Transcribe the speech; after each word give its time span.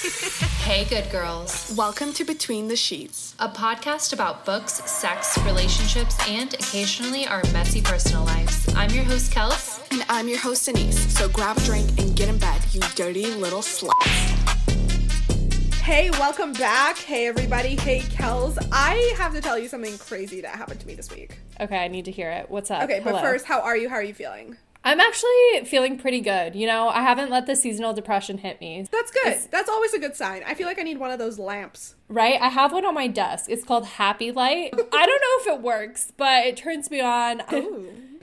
Hey, 0.00 0.86
good 0.86 1.10
girls. 1.10 1.74
Welcome 1.76 2.14
to 2.14 2.24
Between 2.24 2.68
the 2.68 2.76
Sheets. 2.76 3.34
A 3.38 3.50
podcast 3.50 4.14
about 4.14 4.46
books, 4.46 4.82
sex, 4.90 5.36
relationships, 5.44 6.16
and 6.26 6.54
occasionally 6.54 7.26
our 7.26 7.42
messy 7.52 7.82
personal 7.82 8.24
lives. 8.24 8.66
I'm 8.74 8.88
your 8.92 9.04
host, 9.04 9.30
Kels. 9.30 9.78
And 9.92 10.02
I'm 10.08 10.26
your 10.26 10.38
host, 10.38 10.64
Denise. 10.64 11.14
So 11.14 11.28
grab 11.28 11.58
a 11.58 11.60
drink 11.66 11.86
and 11.98 12.16
get 12.16 12.30
in 12.30 12.38
bed, 12.38 12.62
you 12.72 12.80
dirty 12.94 13.26
little 13.26 13.60
sluts. 13.60 13.92
Hey, 15.82 16.08
welcome 16.12 16.54
back. 16.54 16.96
Hey, 16.96 17.26
everybody. 17.26 17.76
Hey, 17.76 17.98
Kels. 18.00 18.56
I 18.72 19.12
have 19.18 19.34
to 19.34 19.42
tell 19.42 19.58
you 19.58 19.68
something 19.68 19.98
crazy 19.98 20.40
that 20.40 20.56
happened 20.56 20.80
to 20.80 20.86
me 20.86 20.94
this 20.94 21.10
week. 21.10 21.36
Okay, 21.60 21.76
I 21.76 21.88
need 21.88 22.06
to 22.06 22.10
hear 22.10 22.30
it. 22.30 22.50
What's 22.50 22.70
up? 22.70 22.84
Okay, 22.84 23.00
but 23.04 23.10
Hello. 23.10 23.20
first, 23.20 23.44
how 23.44 23.60
are 23.60 23.76
you? 23.76 23.90
How 23.90 23.96
are 23.96 24.02
you 24.02 24.14
feeling? 24.14 24.56
I'm 24.82 24.98
actually 24.98 25.64
feeling 25.66 25.98
pretty 25.98 26.20
good. 26.20 26.56
You 26.56 26.66
know, 26.66 26.88
I 26.88 27.02
haven't 27.02 27.30
let 27.30 27.46
the 27.46 27.54
seasonal 27.54 27.92
depression 27.92 28.38
hit 28.38 28.60
me. 28.60 28.86
That's 28.90 29.10
good. 29.10 29.26
It's- 29.26 29.48
That's 29.50 29.68
always 29.68 29.92
a 29.92 29.98
good 29.98 30.16
sign. 30.16 30.42
I 30.46 30.54
feel 30.54 30.66
like 30.66 30.78
I 30.78 30.82
need 30.82 30.98
one 30.98 31.10
of 31.10 31.18
those 31.18 31.38
lamps. 31.38 31.96
Right? 32.08 32.40
I 32.40 32.48
have 32.48 32.72
one 32.72 32.84
on 32.86 32.94
my 32.94 33.06
desk. 33.06 33.50
It's 33.50 33.62
called 33.64 33.84
Happy 33.86 34.32
Light. 34.32 34.70
I 34.92 35.06
don't 35.06 35.20
know 35.46 35.52
if 35.52 35.58
it 35.58 35.62
works, 35.62 36.12
but 36.16 36.46
it 36.46 36.56
turns 36.56 36.90
me 36.90 37.00
on. 37.00 37.42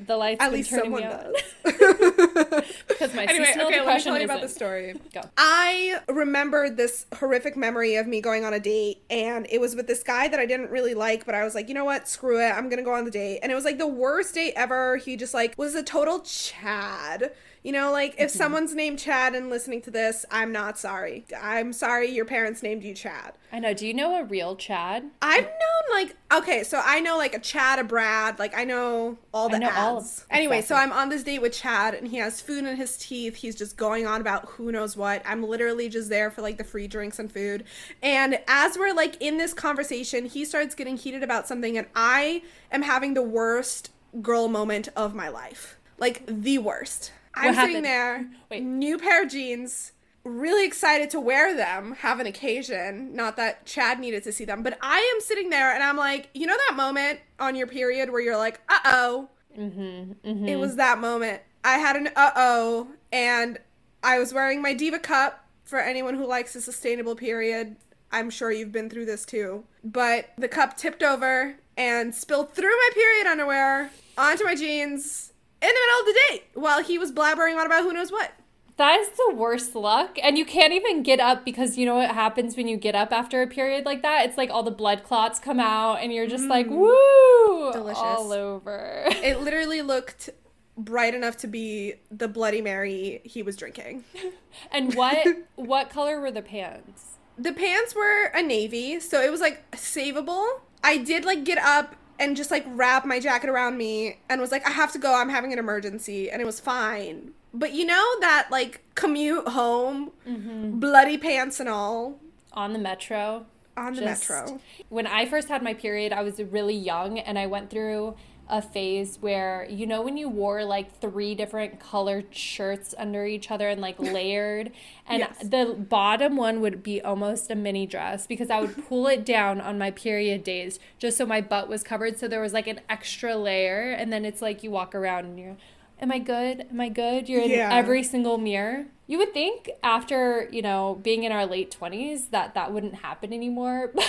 The 0.08 0.16
lights 0.16 0.42
At 0.42 0.52
been 0.52 0.54
least 0.60 0.70
turning 0.70 0.86
someone 0.86 1.04
me 1.04 1.10
does. 1.10 1.36
because 2.88 3.14
my 3.14 3.24
anyway, 3.30 3.46
seasonal 3.46 3.68
okay, 3.68 3.76
let 3.76 3.88
me 3.88 3.94
depression 3.94 4.12
tell 4.14 4.20
you 4.20 4.26
about 4.26 4.42
the 4.42 4.48
story. 4.48 4.96
Go. 5.14 5.22
I 5.38 6.00
remember 6.08 6.70
this 6.70 7.06
horrific 7.16 7.58
memory 7.58 7.96
of 7.96 8.08
me 8.08 8.22
going 8.22 8.46
on 8.46 8.54
a 8.54 8.60
date, 8.60 9.04
and 9.10 9.46
it 9.50 9.60
was 9.60 9.76
with 9.76 9.88
this 9.88 10.04
guy 10.04 10.30
that 10.30 10.40
I 10.40 10.46
didn't 10.46 10.72
really 10.72 10.94
like, 10.94 11.26
but 11.26 11.36
I 11.36 11.44
was 11.44 11.56
like, 11.56 11.68
you 11.68 11.74
know 11.74 11.84
what, 11.84 12.08
screw 12.08 12.40
it, 12.40 12.52
I'm 12.52 12.70
gonna 12.70 12.84
go 12.84 12.94
on 12.94 13.04
the 13.04 13.12
date. 13.12 13.40
And 13.44 13.52
it 13.52 13.56
was 13.56 13.66
like 13.66 13.78
the 13.78 13.88
worst 13.88 14.36
date 14.36 14.54
ever. 14.56 14.96
He 14.96 15.18
just 15.18 15.34
like 15.34 15.54
was 15.58 15.76
a 15.76 15.84
total 15.84 16.22
Chad. 16.22 17.34
You 17.68 17.74
know, 17.74 17.92
like 17.92 18.16
if 18.18 18.30
Mm-hmm. 18.30 18.38
someone's 18.38 18.74
named 18.74 18.98
Chad 18.98 19.36
and 19.36 19.50
listening 19.50 19.82
to 19.82 19.92
this, 19.92 20.26
I'm 20.32 20.54
not 20.54 20.78
sorry. 20.78 21.26
I'm 21.38 21.74
sorry 21.74 22.08
your 22.10 22.24
parents 22.24 22.64
named 22.64 22.82
you 22.82 22.94
Chad. 22.94 23.34
I 23.52 23.60
know. 23.60 23.74
Do 23.74 23.86
you 23.86 23.94
know 23.94 24.16
a 24.22 24.24
real 24.24 24.56
Chad? 24.56 25.04
I've 25.22 25.44
known 25.44 25.84
like 25.92 26.16
okay, 26.32 26.64
so 26.64 26.82
I 26.82 27.02
know 27.02 27.18
like 27.18 27.34
a 27.36 27.40
Chad, 27.40 27.80
a 27.80 27.84
Brad, 27.84 28.40
like 28.40 28.58
I 28.58 28.64
know 28.64 29.18
all 29.34 29.50
the 29.50 29.60
know 29.60 29.68
ads. 29.68 29.78
all 29.78 29.98
of- 29.98 30.26
anyway, 30.32 30.62
so. 30.62 30.76
I'm 30.76 30.94
on 30.94 31.10
this 31.10 31.24
date 31.24 31.42
with 31.42 31.52
Chad, 31.52 31.94
and 31.94 32.08
he 32.08 32.16
has 32.20 32.40
food 32.40 32.64
in 32.64 32.78
his 32.78 32.96
teeth. 32.98 33.36
He's 33.36 33.56
just 33.56 33.76
going 33.76 34.08
on 34.08 34.22
about 34.22 34.46
who 34.52 34.72
knows 34.72 34.96
what. 34.96 35.22
I'm 35.26 35.44
literally 35.44 35.90
just 35.90 36.08
there 36.10 36.32
for 36.32 36.42
like 36.42 36.58
the 36.58 36.64
free 36.64 36.88
drinks 36.88 37.20
and 37.20 37.30
food. 37.30 37.66
And 38.02 38.40
as 38.48 38.78
we're 38.78 38.94
like 38.94 39.22
in 39.22 39.38
this 39.40 39.54
conversation, 39.54 40.26
he 40.28 40.46
starts 40.46 40.74
getting 40.74 40.96
heated 40.96 41.22
about 41.22 41.50
something, 41.50 41.78
and 41.78 41.88
I 41.94 42.44
am 42.72 42.84
having 42.84 43.14
the 43.14 43.24
worst 43.24 43.90
girl 44.22 44.48
moment 44.48 44.88
of 44.96 45.14
my 45.14 45.28
life, 45.28 45.78
like 45.98 46.24
the 46.28 46.60
worst. 46.60 47.12
I'm 47.40 47.56
sitting 47.56 47.84
happened? 47.84 47.86
there, 47.86 48.30
Wait. 48.50 48.64
new 48.64 48.98
pair 48.98 49.24
of 49.24 49.30
jeans, 49.30 49.92
really 50.24 50.66
excited 50.66 51.10
to 51.12 51.20
wear 51.20 51.56
them, 51.56 51.94
have 52.00 52.20
an 52.20 52.26
occasion. 52.28 53.16
Not 53.16 53.38
that 53.38 53.66
Chad 53.66 54.00
needed 54.00 54.24
to 54.24 54.32
see 54.32 54.46
them, 54.46 54.64
but 54.64 54.78
I 54.82 55.00
am 55.16 55.22
sitting 55.22 55.50
there 55.50 55.74
and 55.74 55.84
I'm 55.84 55.98
like, 55.98 56.30
you 56.34 56.46
know 56.48 56.58
that 56.68 56.76
moment 56.76 57.20
on 57.40 57.56
your 57.56 57.68
period 57.68 58.10
where 58.12 58.22
you're 58.22 58.38
like, 58.38 58.60
uh 58.70 58.80
oh. 58.86 59.30
Mm-hmm, 59.58 60.48
It 60.48 60.58
was 60.58 60.76
that 60.76 61.00
moment. 61.00 61.42
I 61.64 61.78
had 61.80 61.96
an 61.96 62.10
uh 62.16 62.32
oh, 62.36 62.90
and 63.12 63.58
I 64.04 64.20
was 64.20 64.34
wearing 64.34 64.62
my 64.62 64.74
Diva 64.74 65.00
cup 65.00 65.46
for 65.64 65.80
anyone 65.80 66.16
who 66.16 66.26
likes 66.28 66.56
a 66.56 66.62
sustainable 66.62 67.16
period. 67.16 67.76
I'm 68.12 68.30
sure 68.30 68.52
you've 68.52 68.72
been 68.72 68.90
through 68.90 69.06
this 69.06 69.26
too. 69.26 69.64
But 69.84 70.30
the 70.38 70.48
cup 70.48 70.78
tipped 70.78 71.04
over 71.04 71.56
and 71.76 72.14
spilled 72.16 72.54
through 72.54 72.70
my 72.70 72.90
period 72.94 73.28
underwear 73.28 73.90
onto 74.18 74.44
my 74.46 74.56
jeans 74.56 75.34
in 75.62 75.68
the 75.68 75.74
middle 75.74 76.00
of 76.00 76.06
the 76.06 76.20
date 76.30 76.44
while 76.54 76.84
he 76.84 76.98
was 76.98 77.12
blabbering 77.12 77.58
on 77.58 77.66
about 77.66 77.84
who 77.84 77.94
knows 77.94 78.12
what. 78.12 78.34
That 78.78 79.00
is 79.00 79.10
the 79.10 79.34
worst 79.34 79.76
luck. 79.76 80.20
And 80.22 80.38
you 80.38 80.46
can't 80.46 80.72
even 80.72 81.02
get 81.02 81.20
up 81.20 81.44
because 81.44 81.78
you 81.78 81.86
know 81.86 81.96
what 81.96 82.12
happens 82.12 82.56
when 82.56 82.68
you 82.68 82.78
get 82.78 82.94
up 82.94 83.12
after 83.12 83.42
a 83.42 83.48
period 83.48 83.86
like 83.86 84.04
that? 84.04 84.26
It's 84.28 84.38
like 84.38 84.52
all 84.52 84.62
the 84.62 84.72
blood 84.72 85.04
clots 85.04 85.40
come 85.40 85.60
out 85.60 85.96
and 85.96 86.14
you're 86.14 86.28
just 86.28 86.46
like, 86.46 86.68
woo! 86.70 86.88
Mm. 86.88 87.74
Delicious. 87.74 88.02
All 88.04 88.32
over. 88.32 89.06
It 89.08 89.40
literally 89.42 89.82
looked 89.82 90.30
bright 90.78 91.16
enough 91.16 91.38
to 91.38 91.48
be 91.48 91.96
the 92.12 92.28
Bloody 92.28 92.62
Mary 92.62 93.22
he 93.24 93.42
was 93.42 93.56
drinking. 93.56 94.04
and 94.72 94.94
what 94.94 95.26
what 95.56 95.90
color 95.90 96.22
were 96.22 96.32
the 96.32 96.44
pants? 96.44 97.18
The 97.38 97.54
pants 97.54 97.96
were 97.96 98.26
a 98.26 98.42
navy, 98.42 99.00
so 99.00 99.22
it 99.22 99.32
was 99.32 99.42
like 99.42 99.70
savable. 99.72 100.46
I 100.84 100.98
did 100.98 101.26
like 101.26 101.44
get 101.44 101.58
up 101.58 101.96
and 102.20 102.36
just 102.36 102.52
like 102.52 102.66
wrap 102.68 103.06
my 103.06 103.20
jacket 103.20 103.50
around 103.50 103.78
me 103.78 104.20
and 104.30 104.42
was 104.42 104.52
like, 104.52 104.66
I 104.68 104.72
have 104.72 104.92
to 104.94 105.00
go, 105.00 105.14
I'm 105.16 105.30
having 105.30 105.54
an 105.54 105.60
emergency, 105.60 106.30
and 106.32 106.42
it 106.42 106.46
was 106.46 106.60
fine. 106.60 107.32
But 107.54 107.74
you 107.74 107.86
know 107.86 108.06
that 108.22 108.48
like 108.52 108.84
commute 108.96 109.48
home, 109.50 110.12
mm-hmm. 110.28 110.80
bloody 110.80 111.18
pants 111.18 111.60
and 111.60 111.70
all 111.70 112.20
On 112.54 112.74
the 112.74 112.80
metro. 112.80 113.46
on 113.76 113.94
the 113.94 114.02
Just- 114.02 114.30
metro. 114.30 114.60
When 114.90 115.08
I 115.08 115.26
first 115.26 115.48
had 115.50 115.62
my 115.64 115.74
period, 115.74 116.12
I 116.14 116.24
was 116.24 116.40
really 116.40 116.76
young 116.76 117.20
and 117.20 117.38
I 117.40 117.48
went 117.48 117.70
through 117.70 118.16
a 118.50 118.62
phase 118.62 119.18
where 119.20 119.68
you 119.70 119.86
know 119.86 120.02
when 120.02 120.16
you 120.16 120.30
wore 120.30 120.64
like 120.64 121.00
three 121.02 121.36
different 121.36 121.80
colored 121.80 122.34
shirts 122.34 122.96
under 122.98 123.26
each 123.26 123.52
other 123.52 123.68
and 123.68 123.82
like 123.82 124.00
layered 124.18 124.72
and 125.08 125.20
Yes. 125.20 125.38
the 125.44 125.76
bottom 125.78 126.36
one 126.38 126.62
would 126.62 126.82
be 126.84 127.02
almost 127.02 127.52
a 127.52 127.56
mini 127.56 127.86
dress 127.86 128.26
because 128.26 128.50
I 128.50 128.62
would 128.62 128.88
pull 128.88 129.08
it 129.08 129.26
down 129.26 129.60
on 129.60 129.78
my 129.78 129.92
period 129.92 130.44
days 130.44 130.80
just 130.98 131.18
so 131.18 131.26
my 131.26 131.42
butt 131.42 131.68
was 131.68 131.84
covered 131.84 132.18
so 132.18 132.28
there 132.28 132.40
was 132.42 132.54
like 132.54 132.68
an 132.68 132.80
extra 132.90 133.36
layer 133.36 133.92
and 133.92 134.14
then 134.14 134.24
it's 134.24 134.42
like 134.42 134.64
you 134.64 134.72
walk 134.72 134.96
around 134.96 135.26
and 135.26 135.40
you're 135.40 135.58
am 136.00 136.12
I 136.12 136.20
good? 136.20 136.66
Am 136.72 136.80
I 136.80 136.90
good? 136.90 137.28
You're 137.30 137.42
in 137.42 137.50
Yeah. 137.52 137.70
every 137.74 138.04
single 138.04 138.38
mirror. 138.38 138.86
You 139.08 139.18
would 139.20 139.34
think 139.34 139.70
after, 139.84 140.50
you 140.52 140.62
know, 140.62 141.00
being 141.02 141.24
in 141.24 141.32
our 141.32 141.46
late 141.46 141.72
20s 141.80 142.30
that 142.32 142.54
that 142.56 142.74
wouldn't 142.74 142.96
happen 142.96 143.32
anymore. 143.34 143.92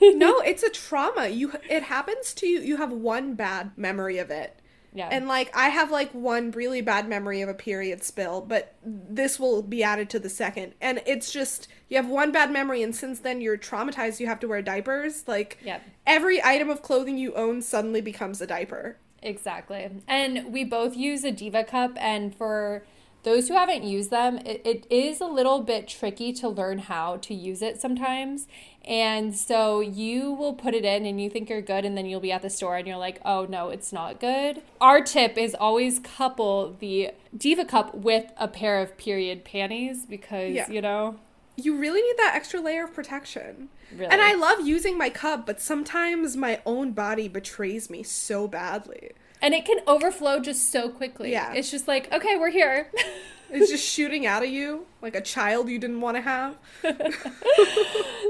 No, 0.00 0.38
it's 0.40 0.62
a 0.62 0.70
trauma. 0.70 1.28
You 1.28 1.52
it 1.68 1.82
happens 1.84 2.32
to 2.34 2.46
you. 2.46 2.60
You 2.60 2.76
have 2.76 2.92
one 2.92 3.34
bad 3.34 3.72
memory 3.76 4.18
of 4.18 4.30
it. 4.30 4.60
yeah. 4.94 5.08
And 5.10 5.26
like 5.26 5.54
I 5.56 5.68
have 5.68 5.90
like 5.90 6.12
one 6.12 6.50
really 6.52 6.80
bad 6.80 7.08
memory 7.08 7.40
of 7.42 7.48
a 7.48 7.54
period 7.54 8.04
spill, 8.04 8.40
but 8.40 8.74
this 8.84 9.40
will 9.40 9.62
be 9.62 9.82
added 9.82 10.08
to 10.10 10.18
the 10.18 10.28
second. 10.28 10.74
And 10.80 11.02
it's 11.06 11.32
just 11.32 11.68
you 11.88 11.96
have 11.96 12.08
one 12.08 12.30
bad 12.30 12.52
memory 12.52 12.82
and 12.82 12.94
since 12.94 13.18
then 13.20 13.40
you're 13.40 13.58
traumatized 13.58 14.20
you 14.20 14.26
have 14.26 14.40
to 14.40 14.48
wear 14.48 14.62
diapers. 14.62 15.26
Like 15.26 15.58
Yep. 15.64 15.82
every 16.06 16.42
item 16.42 16.70
of 16.70 16.82
clothing 16.82 17.18
you 17.18 17.34
own 17.34 17.60
suddenly 17.62 18.00
becomes 18.00 18.40
a 18.40 18.46
diaper. 18.46 18.98
Exactly. 19.26 19.90
And 20.06 20.52
we 20.52 20.64
both 20.64 20.96
use 20.96 21.24
a 21.24 21.32
Diva 21.32 21.64
cup, 21.64 21.92
and 21.98 22.34
for 22.34 22.84
those 23.24 23.48
who 23.48 23.54
haven't 23.54 23.82
used 23.82 24.10
them, 24.10 24.38
it, 24.38 24.62
it 24.64 24.86
is 24.88 25.20
a 25.20 25.26
little 25.26 25.60
bit 25.60 25.88
tricky 25.88 26.32
to 26.34 26.48
learn 26.48 26.78
how 26.78 27.16
to 27.18 27.34
use 27.34 27.60
it 27.60 27.80
sometimes. 27.80 28.46
And 28.84 29.34
so 29.34 29.80
you 29.80 30.32
will 30.32 30.52
put 30.54 30.74
it 30.74 30.84
in 30.84 31.04
and 31.04 31.20
you 31.20 31.28
think 31.28 31.50
you're 31.50 31.60
good, 31.60 31.84
and 31.84 31.98
then 31.98 32.06
you'll 32.06 32.20
be 32.20 32.30
at 32.30 32.42
the 32.42 32.50
store 32.50 32.76
and 32.76 32.86
you're 32.86 32.96
like, 32.96 33.20
oh 33.24 33.44
no, 33.50 33.70
it's 33.70 33.92
not 33.92 34.20
good. 34.20 34.62
Our 34.80 35.00
tip 35.02 35.36
is 35.36 35.56
always 35.58 35.98
couple 35.98 36.76
the 36.78 37.10
Diva 37.36 37.64
cup 37.64 37.96
with 37.96 38.30
a 38.38 38.46
pair 38.46 38.80
of 38.80 38.96
period 38.96 39.44
panties 39.44 40.06
because, 40.06 40.54
Yeah. 40.54 40.70
you 40.70 40.80
know, 40.80 41.16
You 41.56 41.76
really 41.76 42.02
need 42.02 42.16
that 42.18 42.34
extra 42.36 42.60
layer 42.60 42.84
of 42.84 42.94
protection. 42.94 43.70
Really. 43.92 44.10
And 44.10 44.20
I 44.20 44.34
love 44.34 44.66
using 44.66 44.96
my 44.98 45.10
cup, 45.10 45.46
but 45.46 45.60
sometimes 45.60 46.36
my 46.36 46.60
own 46.66 46.92
body 46.92 47.28
betrays 47.28 47.88
me 47.90 48.02
so 48.02 48.48
badly. 48.48 49.12
and 49.42 49.52
it 49.54 49.64
can 49.64 49.78
overflow 49.86 50.40
just 50.40 50.72
so 50.72 50.88
quickly. 50.88 51.30
Yeah. 51.32 51.52
It's 51.54 51.70
just 51.70 51.86
like, 51.86 52.10
okay, 52.12 52.36
we're 52.36 52.50
here. 52.50 52.90
It's 53.48 53.70
just 53.70 53.84
shooting 53.88 54.26
out 54.26 54.42
of 54.42 54.50
you 54.50 54.86
like 55.00 55.14
a 55.14 55.20
child 55.20 55.68
you 55.68 55.78
didn't 55.78 56.00
want 56.00 56.16
to 56.16 56.20
have. 56.20 56.56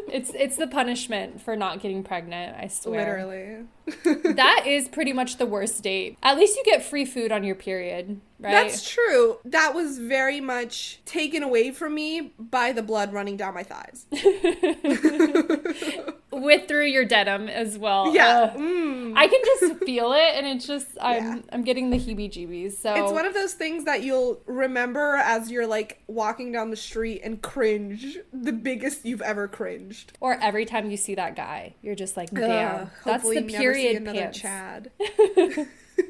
It's 0.09 0.31
it's 0.34 0.56
the 0.56 0.66
punishment 0.66 1.41
for 1.41 1.56
not 1.56 1.81
getting 1.81 2.03
pregnant, 2.03 2.56
I 2.59 2.69
swear. 2.69 3.27
Literally. 3.27 4.34
that 4.34 4.65
is 4.66 4.89
pretty 4.89 5.12
much 5.12 5.39
the 5.39 5.47
worst 5.47 5.83
date. 5.83 6.16
At 6.22 6.37
least 6.37 6.56
you 6.56 6.62
get 6.65 6.83
free 6.84 7.05
food 7.05 7.33
on 7.33 7.45
your 7.45 7.55
period, 7.55 8.21
right? 8.39 8.51
That's 8.51 8.89
true. 8.89 9.39
That 9.45 9.75
was 9.75 9.99
very 9.99 10.41
much 10.41 11.01
taken 11.05 11.43
away 11.43 11.71
from 11.71 11.95
me 11.95 12.33
by 12.39 12.72
the 12.72 12.83
blood 12.83 13.13
running 13.13 13.37
down 13.37 13.55
my 13.55 13.63
thighs. 13.63 14.07
With 16.33 16.69
through 16.69 16.87
your 16.87 17.05
denim 17.07 17.49
as 17.49 17.78
well. 17.78 18.15
Yeah. 18.15 18.51
Ugh. 18.53 18.57
Mm. 18.60 19.13
I 19.16 19.27
can 19.27 19.41
just 19.45 19.84
feel 19.84 20.13
it 20.13 20.34
and 20.34 20.47
it's 20.47 20.66
just 20.66 20.89
I'm 21.01 21.25
Yeah. 21.37 21.41
I'm 21.53 21.65
getting 21.65 21.89
the 21.91 21.97
heebie-jeebies. 21.99 22.77
So 22.77 22.95
It's 22.95 23.13
one 23.13 23.25
of 23.25 23.33
those 23.33 23.55
things 23.55 23.84
that 23.84 24.03
you'll 24.03 24.43
remember 24.47 25.15
as 25.16 25.51
you're 25.51 25.66
like 25.66 26.03
walking 26.09 26.53
down 26.53 26.71
the 26.71 26.77
street 26.77 27.22
and 27.25 27.41
cringe. 27.41 28.19
The 28.34 28.53
biggest 28.53 29.07
you've 29.07 29.22
ever 29.22 29.49
cringed. 29.49 30.13
or 30.21 30.34
every 30.43 30.66
time 30.66 30.91
you 30.91 30.97
see 30.99 31.15
that 31.15 31.37
guy, 31.37 31.75
you're 31.81 31.95
just 31.95 32.16
like, 32.16 32.31
damn. 32.31 32.83
Ugh, 32.83 32.89
that's 33.05 33.28
the 33.28 33.43
period 33.43 34.05
pants. 34.05 34.39
Chad. 34.39 34.91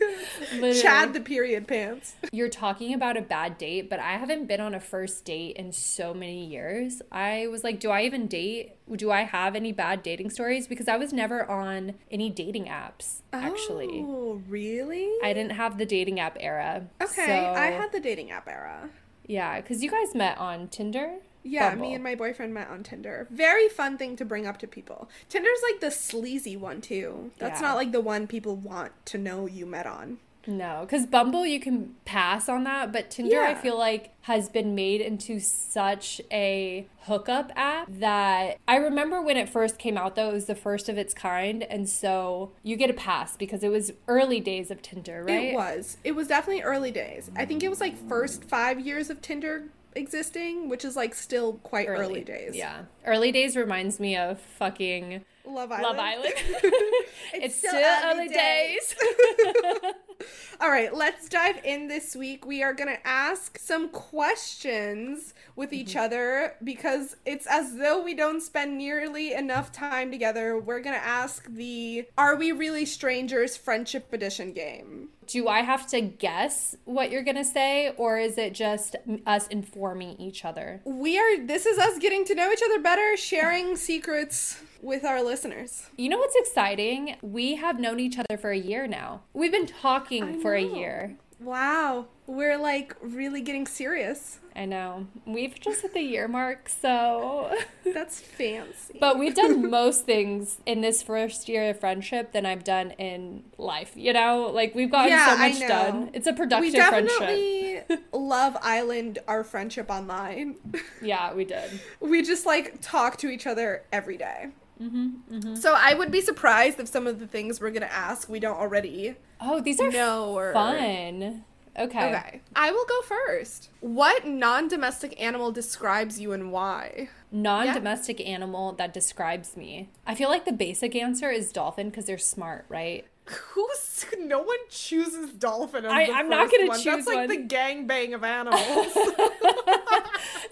Chad 0.82 1.12
the 1.14 1.20
period 1.20 1.66
pants. 1.66 2.14
You're 2.32 2.48
talking 2.48 2.94
about 2.94 3.16
a 3.16 3.22
bad 3.22 3.58
date, 3.58 3.88
but 3.90 3.98
I 4.00 4.12
haven't 4.12 4.46
been 4.46 4.60
on 4.60 4.74
a 4.74 4.80
first 4.80 5.24
date 5.24 5.56
in 5.56 5.72
so 5.72 6.12
many 6.14 6.46
years. 6.46 7.02
I 7.10 7.46
was 7.48 7.64
like, 7.64 7.80
do 7.80 7.90
I 7.90 8.02
even 8.02 8.26
date? 8.26 8.76
Do 8.94 9.10
I 9.10 9.22
have 9.22 9.54
any 9.56 9.72
bad 9.72 10.02
dating 10.02 10.30
stories? 10.30 10.66
Because 10.66 10.88
I 10.88 10.96
was 10.96 11.12
never 11.12 11.48
on 11.50 11.94
any 12.10 12.30
dating 12.30 12.66
apps, 12.66 13.22
actually. 13.32 14.02
Oh, 14.06 14.42
really? 14.48 15.10
I 15.22 15.32
didn't 15.32 15.52
have 15.52 15.78
the 15.78 15.86
dating 15.86 16.20
app 16.20 16.36
era. 16.40 16.86
okay, 17.02 17.26
so- 17.26 17.32
I 17.60 17.66
had 17.72 17.92
the 17.92 18.00
dating 18.00 18.30
app 18.30 18.48
era. 18.48 18.88
Yeah, 19.28 19.60
because 19.60 19.82
you 19.82 19.90
guys 19.90 20.14
met 20.14 20.38
on 20.38 20.68
Tinder. 20.68 21.16
Yeah, 21.46 21.70
Bumble. 21.70 21.88
me 21.88 21.94
and 21.94 22.02
my 22.04 22.14
boyfriend 22.14 22.52
met 22.54 22.68
on 22.68 22.82
Tinder. 22.82 23.26
Very 23.30 23.68
fun 23.68 23.96
thing 23.96 24.16
to 24.16 24.24
bring 24.24 24.46
up 24.46 24.58
to 24.58 24.66
people. 24.66 25.08
Tinder's 25.28 25.60
like 25.70 25.80
the 25.80 25.90
sleazy 25.90 26.56
one 26.56 26.80
too. 26.80 27.30
That's 27.38 27.60
Yeah. 27.60 27.68
not 27.68 27.76
like 27.76 27.92
the 27.92 28.00
one 28.00 28.26
people 28.26 28.56
want 28.56 28.92
to 29.06 29.18
know 29.18 29.46
you 29.46 29.66
met 29.66 29.86
on. 29.86 30.18
No, 30.48 30.82
because 30.82 31.06
Bumble 31.06 31.44
you 31.44 31.58
can 31.58 31.96
pass 32.04 32.48
on 32.48 32.62
that, 32.62 32.92
but 32.92 33.10
Tinder 33.10 33.40
I 33.42 33.54
feel 33.56 33.76
like 33.76 34.12
has 34.22 34.48
been 34.48 34.76
made 34.76 35.00
into 35.00 35.40
such 35.40 36.20
a 36.30 36.86
hookup 37.00 37.50
app 37.56 37.88
that 37.90 38.56
I 38.68 38.76
remember 38.76 39.20
when 39.20 39.36
it 39.36 39.48
first 39.48 39.76
came 39.76 39.98
out 39.98 40.14
though, 40.14 40.30
it 40.30 40.32
was 40.34 40.44
the 40.46 40.54
first 40.54 40.88
of 40.88 40.96
its 40.98 41.12
kind, 41.14 41.64
and 41.64 41.88
so 41.88 42.52
you 42.62 42.76
get 42.76 42.90
a 42.90 42.94
pass 42.94 43.36
because 43.36 43.64
it 43.64 43.70
was 43.70 43.92
early 44.06 44.38
days 44.38 44.70
of 44.70 44.82
Tinder, 44.82 45.24
right? 45.24 45.46
It 45.46 45.54
was. 45.56 45.96
It 46.04 46.12
was 46.14 46.28
definitely 46.28 46.62
early 46.62 46.92
days. 46.92 47.28
I 47.34 47.44
think 47.44 47.64
it 47.64 47.68
was 47.68 47.80
like 47.80 47.96
first 48.08 48.44
five 48.44 48.78
years 48.78 49.10
of 49.10 49.20
Tinder 49.20 49.64
existing, 49.96 50.68
which 50.68 50.84
is 50.84 50.96
like 50.96 51.14
still 51.14 51.54
quite 51.54 51.88
early, 51.88 52.22
days. 52.22 52.54
Yeah. 52.54 52.82
Early 53.04 53.32
days 53.32 53.56
reminds 53.56 53.98
me 53.98 54.16
of 54.16 54.38
fucking 54.40 55.24
Love 55.46 55.70
Island. 55.70 55.82
Love 55.84 55.98
Island. 55.98 56.34
it's, 57.34 57.54
still 57.56 57.70
still, 57.70 58.04
early 58.04 58.26
early 58.26 58.28
days. 58.28 58.94
All 60.60 60.70
right, 60.70 60.94
let's 60.94 61.28
dive 61.28 61.64
in 61.64 61.88
this 61.88 62.16
week. 62.16 62.46
We 62.46 62.62
are 62.62 62.72
going 62.72 62.88
to 62.88 63.06
ask 63.06 63.58
some 63.58 63.88
questions 63.90 65.34
with 65.54 65.72
each 65.72 65.86
Mm-hmm. 65.90 65.98
other 66.04 66.54
because 66.64 67.16
it's 67.24 67.46
as 67.46 67.76
though 67.76 68.02
we 68.02 68.14
don't 68.14 68.40
spend 68.40 68.76
nearly 68.76 69.32
enough 69.34 69.70
time 69.72 70.10
together. 70.10 70.58
We're 70.58 70.80
going 70.80 70.96
to 70.96 71.04
ask 71.04 71.46
the 71.46 72.06
Are 72.18 72.34
We 72.34 72.52
Really 72.52 72.84
Strangers 72.84 73.56
Friendship 73.56 74.12
Edition 74.12 74.52
game. 74.52 75.10
Do 75.26 75.48
I 75.48 75.62
have 75.62 75.86
to 75.88 76.00
guess 76.00 76.76
what 76.84 77.10
you're 77.10 77.22
going 77.22 77.36
to 77.36 77.44
say, 77.44 77.92
or 77.96 78.18
is 78.18 78.38
it 78.38 78.54
just 78.54 78.96
us 79.26 79.46
informing 79.48 80.16
each 80.20 80.44
other? 80.44 80.80
We 80.84 81.18
are, 81.18 81.44
this 81.44 81.66
is 81.66 81.78
us 81.78 81.98
getting 81.98 82.24
to 82.26 82.34
know 82.34 82.52
each 82.52 82.62
other 82.64 82.80
better, 82.80 83.16
sharing 83.16 83.76
secrets 83.76 84.60
with 84.82 85.04
our 85.04 85.22
listeners. 85.22 85.88
You 85.96 86.08
know 86.08 86.18
what's 86.18 86.36
exciting? 86.36 87.16
We 87.22 87.56
have 87.56 87.80
known 87.80 87.98
each 87.98 88.18
other 88.18 88.38
for 88.38 88.50
a 88.50 88.58
year 88.58 88.86
now. 88.86 89.22
We've 89.32 89.52
been 89.52 89.66
talking 89.66 90.38
I 90.38 90.42
for 90.42 90.54
a 90.54 90.62
year. 90.62 91.16
Wow, 91.40 92.06
we're 92.26 92.58
like 92.58 92.94
really 93.00 93.40
getting 93.40 93.66
serious. 93.66 94.38
I 94.54 94.64
know. 94.64 95.06
We've 95.26 95.58
just 95.60 95.82
hit 95.82 95.92
the 95.92 96.00
year 96.00 96.28
mark, 96.28 96.70
so. 96.70 97.54
That's 97.84 98.20
fancy. 98.20 98.96
but 98.98 99.18
we've 99.18 99.34
done 99.34 99.70
most 99.70 100.06
things 100.06 100.58
in 100.64 100.80
this 100.80 101.02
first 101.02 101.46
year 101.48 101.68
of 101.70 101.78
friendship 101.78 102.32
than 102.32 102.46
I've 102.46 102.64
done 102.64 102.92
in 102.92 103.44
life. 103.58 103.92
You 103.94 104.14
know, 104.14 104.50
like 104.52 104.74
we've 104.74 104.90
gotten 104.90 105.10
Yeah, 105.10 105.26
so 105.34 105.36
much 105.36 105.58
done. 105.68 106.10
It's 106.14 106.26
a 106.26 106.30
we 106.30 106.36
productive 106.38 106.84
friendship. 106.84 107.18
definitely 107.18 107.82
love 108.18 108.56
Island 108.62 109.18
our 109.28 109.44
friendship 109.44 109.90
online. 109.90 110.56
Yeah, 111.02 111.34
we 111.34 111.44
did. 111.44 111.78
we 112.00 112.22
just 112.22 112.46
like 112.46 112.80
talk 112.80 113.18
to 113.18 113.28
each 113.28 113.46
other 113.46 113.84
every 113.92 114.16
day. 114.16 114.48
Mm-hmm, 114.82 115.08
mm-hmm. 115.30 115.54
So 115.54 115.74
I 115.76 115.92
would 115.94 116.10
be 116.10 116.20
surprised 116.20 116.80
if 116.80 116.88
some 116.88 117.06
of 117.06 117.18
the 117.20 117.26
things 117.26 117.60
we're 117.60 117.70
gonna 117.70 117.86
ask 117.86 118.28
we 118.28 118.40
don't 118.40 118.56
already 118.58 119.16
Oh, 119.40 119.60
these 119.60 119.80
are 119.80 119.90
know 119.90 120.30
or 120.36 120.52
fun. 120.54 121.44
Okay. 121.78 122.08
Okay, 122.14 122.40
I 122.54 122.70
will 122.72 122.86
go 122.86 123.02
first. 123.02 123.68
What 123.80 124.26
non-domestic 124.26 125.20
animal 125.20 125.52
describes 125.52 126.18
you 126.18 126.32
and 126.32 126.50
why? 126.50 127.08
Non 127.30 127.72
domestic 127.74 128.20
animal 128.26 128.72
that 128.72 128.94
describes 128.94 129.56
me. 129.56 129.90
I 130.06 130.14
feel 130.14 130.30
like 130.30 130.44
the 130.46 130.52
basic 130.52 130.94
answer 130.96 131.30
is 131.30 131.52
dolphin 131.52 131.90
because 131.90 132.06
they're 132.06 132.16
smart, 132.18 132.64
right? 132.68 133.04
Who's 133.26 134.06
no 134.18 134.38
one 134.40 134.56
chooses 134.70 135.32
dolphin 135.32 135.84
as 135.84 135.92
I- 135.92 136.10
I'm 136.12 136.28
not 136.30 136.50
gonna 136.50 136.68
one. 136.68 136.76
choose 136.76 136.84
That's 137.04 137.06
like 137.08 137.16
one. 137.16 137.28
the 137.28 137.38
gangbang 137.54 138.14
of 138.14 138.24
animals. 138.38 138.62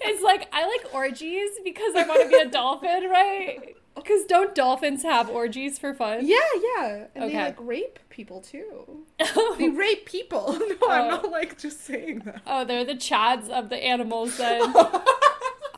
It's 0.01 0.21
like 0.21 0.47
I 0.53 0.67
like 0.67 0.93
orgies 0.93 1.51
because 1.63 1.95
I 1.95 2.03
want 2.07 2.21
to 2.23 2.27
be 2.27 2.35
a 2.35 2.45
dolphin, 2.49 3.09
right? 3.09 3.75
Because 3.95 4.25
don't 4.25 4.53
dolphins 4.53 5.03
have 5.03 5.29
orgies 5.29 5.79
for 5.79 5.93
fun? 5.93 6.19
yeah, 6.27 6.37
yeah, 6.77 7.05
and 7.15 7.23
they 7.23 7.27
Okay. 7.27 7.43
like 7.45 7.55
rape 7.59 7.99
people 8.09 8.41
too. 8.41 9.05
They 9.57 9.69
rape 9.69 10.05
people. 10.05 10.53
No, 10.59 10.89
I'm 10.89 11.05
Oh. 11.05 11.09
not 11.09 11.31
like 11.31 11.57
just 11.57 11.85
saying 11.85 12.19
that. 12.25 12.41
Oh, 12.45 12.65
they're 12.65 12.83
the 12.85 12.93
chads 12.95 13.49
of 13.49 13.69
the 13.69 13.77
animals 13.77 14.37
then. 14.37 14.61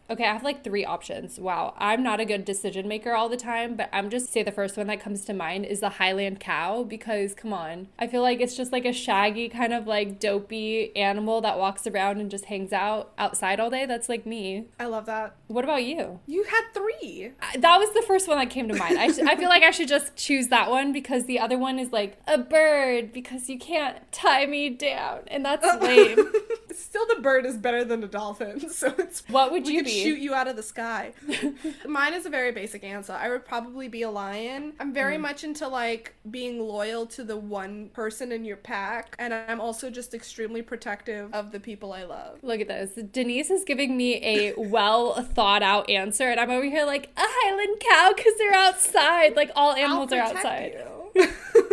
Okay, 0.09 0.23
I 0.25 0.31
have 0.33 0.43
like 0.43 0.63
three 0.63 0.85
options. 0.85 1.39
Wow, 1.39 1.73
I'm 1.77 2.01
not 2.01 2.19
a 2.19 2.25
good 2.25 2.45
decision 2.45 2.87
maker 2.87 3.13
all 3.13 3.27
the 3.27 3.35
time, 3.37 3.75
but 3.75 3.89
I'm 3.91 4.09
just 4.09 4.31
say 4.31 4.41
the 4.41 4.51
first 4.51 4.77
one 4.77 4.87
that 4.87 5.01
comes 5.01 5.25
to 5.25 5.33
mind 5.33 5.65
is 5.65 5.81
the 5.81 5.89
Highland 5.89 6.39
cow 6.39 6.83
because 6.83 7.33
come 7.33 7.51
on, 7.51 7.89
I 7.99 8.07
feel 8.07 8.21
like 8.21 8.39
it's 8.39 8.55
just 8.55 8.71
like 8.71 8.85
a 8.85 8.93
shaggy 8.93 9.49
kind 9.49 9.73
of 9.73 9.85
like 9.85 10.19
dopey 10.19 10.95
animal 10.95 11.41
that 11.41 11.57
walks 11.59 11.85
around 11.87 12.21
and 12.21 12.31
just 12.31 12.45
hangs 12.45 12.71
out 12.71 13.11
outside 13.17 13.59
all 13.59 13.69
day. 13.69 13.85
That's 13.85 14.07
like 14.07 14.25
me. 14.25 14.67
I 14.79 14.85
love 14.85 15.05
that. 15.07 15.35
What 15.47 15.63
about 15.65 15.83
you? 15.83 16.19
You 16.25 16.43
had 16.43 16.63
three. 16.73 17.31
I- 17.41 17.57
That 17.57 17.77
was 17.77 17.93
the 17.93 18.03
first 18.07 18.27
one 18.29 18.37
that 18.37 18.49
came 18.49 18.67
to 18.69 18.75
mind. 18.75 18.97
I, 18.97 19.11
sh- 19.11 19.19
I 19.19 19.35
feel 19.35 19.49
like 19.49 19.63
I 19.63 19.71
should 19.71 19.87
just 19.89 20.15
choose 20.15 20.47
that 20.47 20.69
one 20.69 20.93
because 20.93 21.25
the 21.25 21.39
other 21.39 21.57
one 21.57 21.79
is 21.79 21.91
like 21.91 22.17
a 22.27 22.37
bird 22.37 23.11
because 23.11 23.49
you 23.49 23.59
can't 23.59 23.97
tie 24.13 24.45
me 24.45 24.69
down, 24.69 25.21
and 25.27 25.43
that's 25.43 25.65
lame. 25.81 26.17
Still, 26.73 27.05
the 27.13 27.21
bird 27.21 27.45
is 27.45 27.57
better 27.57 27.83
than 27.83 28.01
the 28.01 28.07
dolphin, 28.07 28.69
so 28.69 28.93
it's. 28.99 29.23
What 29.29 29.51
would 29.51 29.67
you 29.67 29.83
be? 29.83 29.96
Shoot 30.03 30.19
you 30.19 30.33
out 30.33 30.47
of 30.47 30.55
the 30.55 30.63
sky. 30.63 31.13
Mine 31.87 32.13
is 32.13 32.25
a 32.25 32.29
very 32.29 32.51
basic 32.51 32.83
answer. 32.83 33.13
I 33.13 33.29
would 33.29 33.45
probably 33.45 33.87
be 33.87 34.01
a 34.03 34.09
lion. 34.09 34.73
I'm 34.79 34.93
very 34.93 35.15
Hmm. 35.15 35.21
much 35.23 35.43
into 35.43 35.67
like 35.67 36.13
being 36.29 36.59
loyal 36.59 37.05
to 37.07 37.23
the 37.23 37.37
one 37.37 37.89
person 37.89 38.31
in 38.31 38.45
your 38.45 38.57
pack, 38.57 39.15
and 39.19 39.33
I'm 39.33 39.59
also 39.61 39.89
just 39.89 40.13
extremely 40.13 40.61
protective 40.61 41.33
of 41.33 41.51
the 41.51 41.59
people 41.59 41.93
I 41.93 42.03
love. 42.03 42.39
Look 42.43 42.59
at 42.61 42.67
this. 42.67 42.91
Denise 43.11 43.49
is 43.49 43.63
giving 43.63 43.95
me 43.97 44.15
a 44.23 44.53
well 44.57 45.13
thought 45.23 45.63
out 45.63 45.89
answer, 45.89 46.25
and 46.29 46.39
I'm 46.39 46.49
over 46.51 46.65
here 46.65 46.85
like 46.85 47.09
a 47.17 47.21
Highland 47.23 47.79
cow 47.89 48.13
because 48.15 48.33
they're 48.37 48.53
outside. 48.53 49.35
Like 49.35 49.51
all 49.55 49.73
animals 49.73 50.11
are 50.11 50.19
outside. 50.19 50.77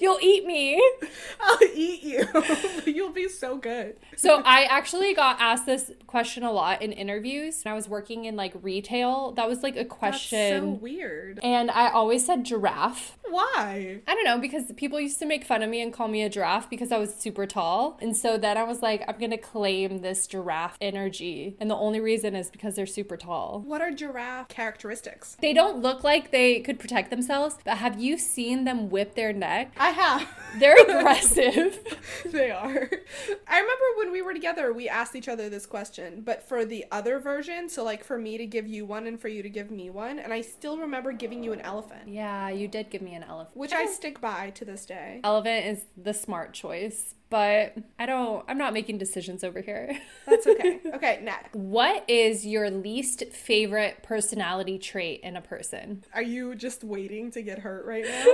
you. 0.00 0.08
You'll 0.08 0.18
eat 0.22 0.46
me. 0.46 0.82
I'll 1.40 1.58
eat 1.74 2.02
you. 2.02 2.26
You'll 2.92 3.10
be 3.12 3.28
so 3.28 3.56
good. 3.56 3.96
So 4.16 4.42
I 4.44 4.64
actually 4.64 5.12
got 5.14 5.36
asked 5.40 5.66
this 5.66 5.90
question 6.06 6.42
a 6.44 6.52
lot 6.52 6.80
in 6.82 6.92
interviews. 6.92 7.62
When 7.64 7.72
I 7.72 7.74
was 7.74 7.88
working 7.88 8.24
in 8.24 8.36
like 8.36 8.52
retail, 8.62 9.32
that 9.32 9.48
was 9.48 9.62
like 9.62 9.74
a 9.74 9.78
That's 9.84 9.90
so 9.90 9.96
question. 9.96 10.80
weird. 10.80 11.40
and 11.42 11.70
I 11.70 11.90
always 11.90 12.24
said 12.24 12.44
giraffe. 12.44 13.16
Why? 13.30 14.00
I 14.06 14.14
don't 14.14 14.24
know 14.24 14.38
because 14.38 14.72
people 14.76 14.98
used 14.98 15.18
to 15.18 15.26
make 15.26 15.44
fun 15.44 15.62
of 15.62 15.68
me 15.68 15.82
and 15.82 15.92
call 15.92 16.08
me 16.08 16.22
a 16.22 16.30
giraffe 16.30 16.70
because 16.70 16.90
I 16.90 16.96
was 16.98 17.14
super 17.14 17.46
tall. 17.46 17.98
And 18.00 18.16
so 18.16 18.38
then 18.38 18.56
I 18.56 18.62
was 18.64 18.80
like, 18.80 19.04
I'm 19.06 19.18
going 19.18 19.30
to 19.32 19.36
claim 19.36 19.98
this 20.00 20.26
giraffe 20.26 20.78
energy. 20.80 21.54
And 21.60 21.70
the 21.70 21.74
only 21.76 22.00
reason 22.00 22.34
is 22.34 22.48
because 22.50 22.74
they're 22.74 22.86
super 22.86 23.18
tall. 23.18 23.62
What 23.66 23.82
are 23.82 23.90
giraffe 23.90 24.48
characteristics? 24.48 25.36
They 25.42 25.52
don't 25.52 25.82
look 25.82 26.02
like 26.02 26.30
they 26.30 26.60
could 26.60 26.78
protect 26.78 27.10
themselves, 27.10 27.56
but 27.64 27.76
have 27.78 28.00
you 28.00 28.16
seen 28.16 28.64
them 28.64 28.88
whip 28.88 29.14
their 29.14 29.32
neck? 29.34 29.72
I 29.78 29.87
have. 29.90 30.28
They're 30.58 30.80
aggressive. 30.82 31.78
they 32.24 32.50
are. 32.50 32.90
I 33.46 33.60
remember 33.60 33.84
when 33.96 34.10
we 34.12 34.22
were 34.22 34.32
together, 34.32 34.72
we 34.72 34.88
asked 34.88 35.14
each 35.14 35.28
other 35.28 35.48
this 35.50 35.66
question, 35.66 36.22
but 36.24 36.42
for 36.42 36.64
the 36.64 36.86
other 36.90 37.18
version, 37.18 37.68
so 37.68 37.84
like 37.84 38.02
for 38.02 38.16
me 38.16 38.38
to 38.38 38.46
give 38.46 38.66
you 38.66 38.86
one 38.86 39.06
and 39.06 39.20
for 39.20 39.28
you 39.28 39.42
to 39.42 39.50
give 39.50 39.70
me 39.70 39.90
one, 39.90 40.18
and 40.18 40.32
I 40.32 40.40
still 40.40 40.78
remember 40.78 41.12
giving 41.12 41.44
you 41.44 41.52
an 41.52 41.60
elephant, 41.60 42.08
yeah, 42.08 42.48
you 42.48 42.66
did 42.66 42.88
give 42.88 43.02
me 43.02 43.14
an 43.14 43.24
elephant. 43.24 43.56
which 43.56 43.72
I 43.72 43.84
stick 43.86 44.20
by 44.22 44.50
to 44.50 44.64
this 44.64 44.86
day. 44.86 45.20
Elephant 45.22 45.66
is 45.66 45.84
the 45.96 46.14
smart 46.14 46.54
choice, 46.54 47.14
but 47.30 47.76
I 47.98 48.06
don't, 48.06 48.44
I'm 48.48 48.58
not 48.58 48.72
making 48.72 48.98
decisions 48.98 49.44
over 49.44 49.60
here. 49.60 49.98
That's 50.26 50.46
okay. 50.46 50.80
Okay, 50.98 51.20
next. 51.22 51.54
what 51.54 52.04
is 52.08 52.44
your 52.46 52.70
least 52.70 53.22
favorite 53.32 54.02
personality 54.02 54.78
trait 54.78 55.20
in 55.22 55.36
a 55.36 55.40
person? 55.40 56.02
Are 56.14 56.22
you 56.22 56.54
just 56.54 56.82
waiting 56.82 57.30
to 57.32 57.42
get 57.42 57.58
hurt 57.60 57.84
right 57.86 58.04
now? 58.08 58.24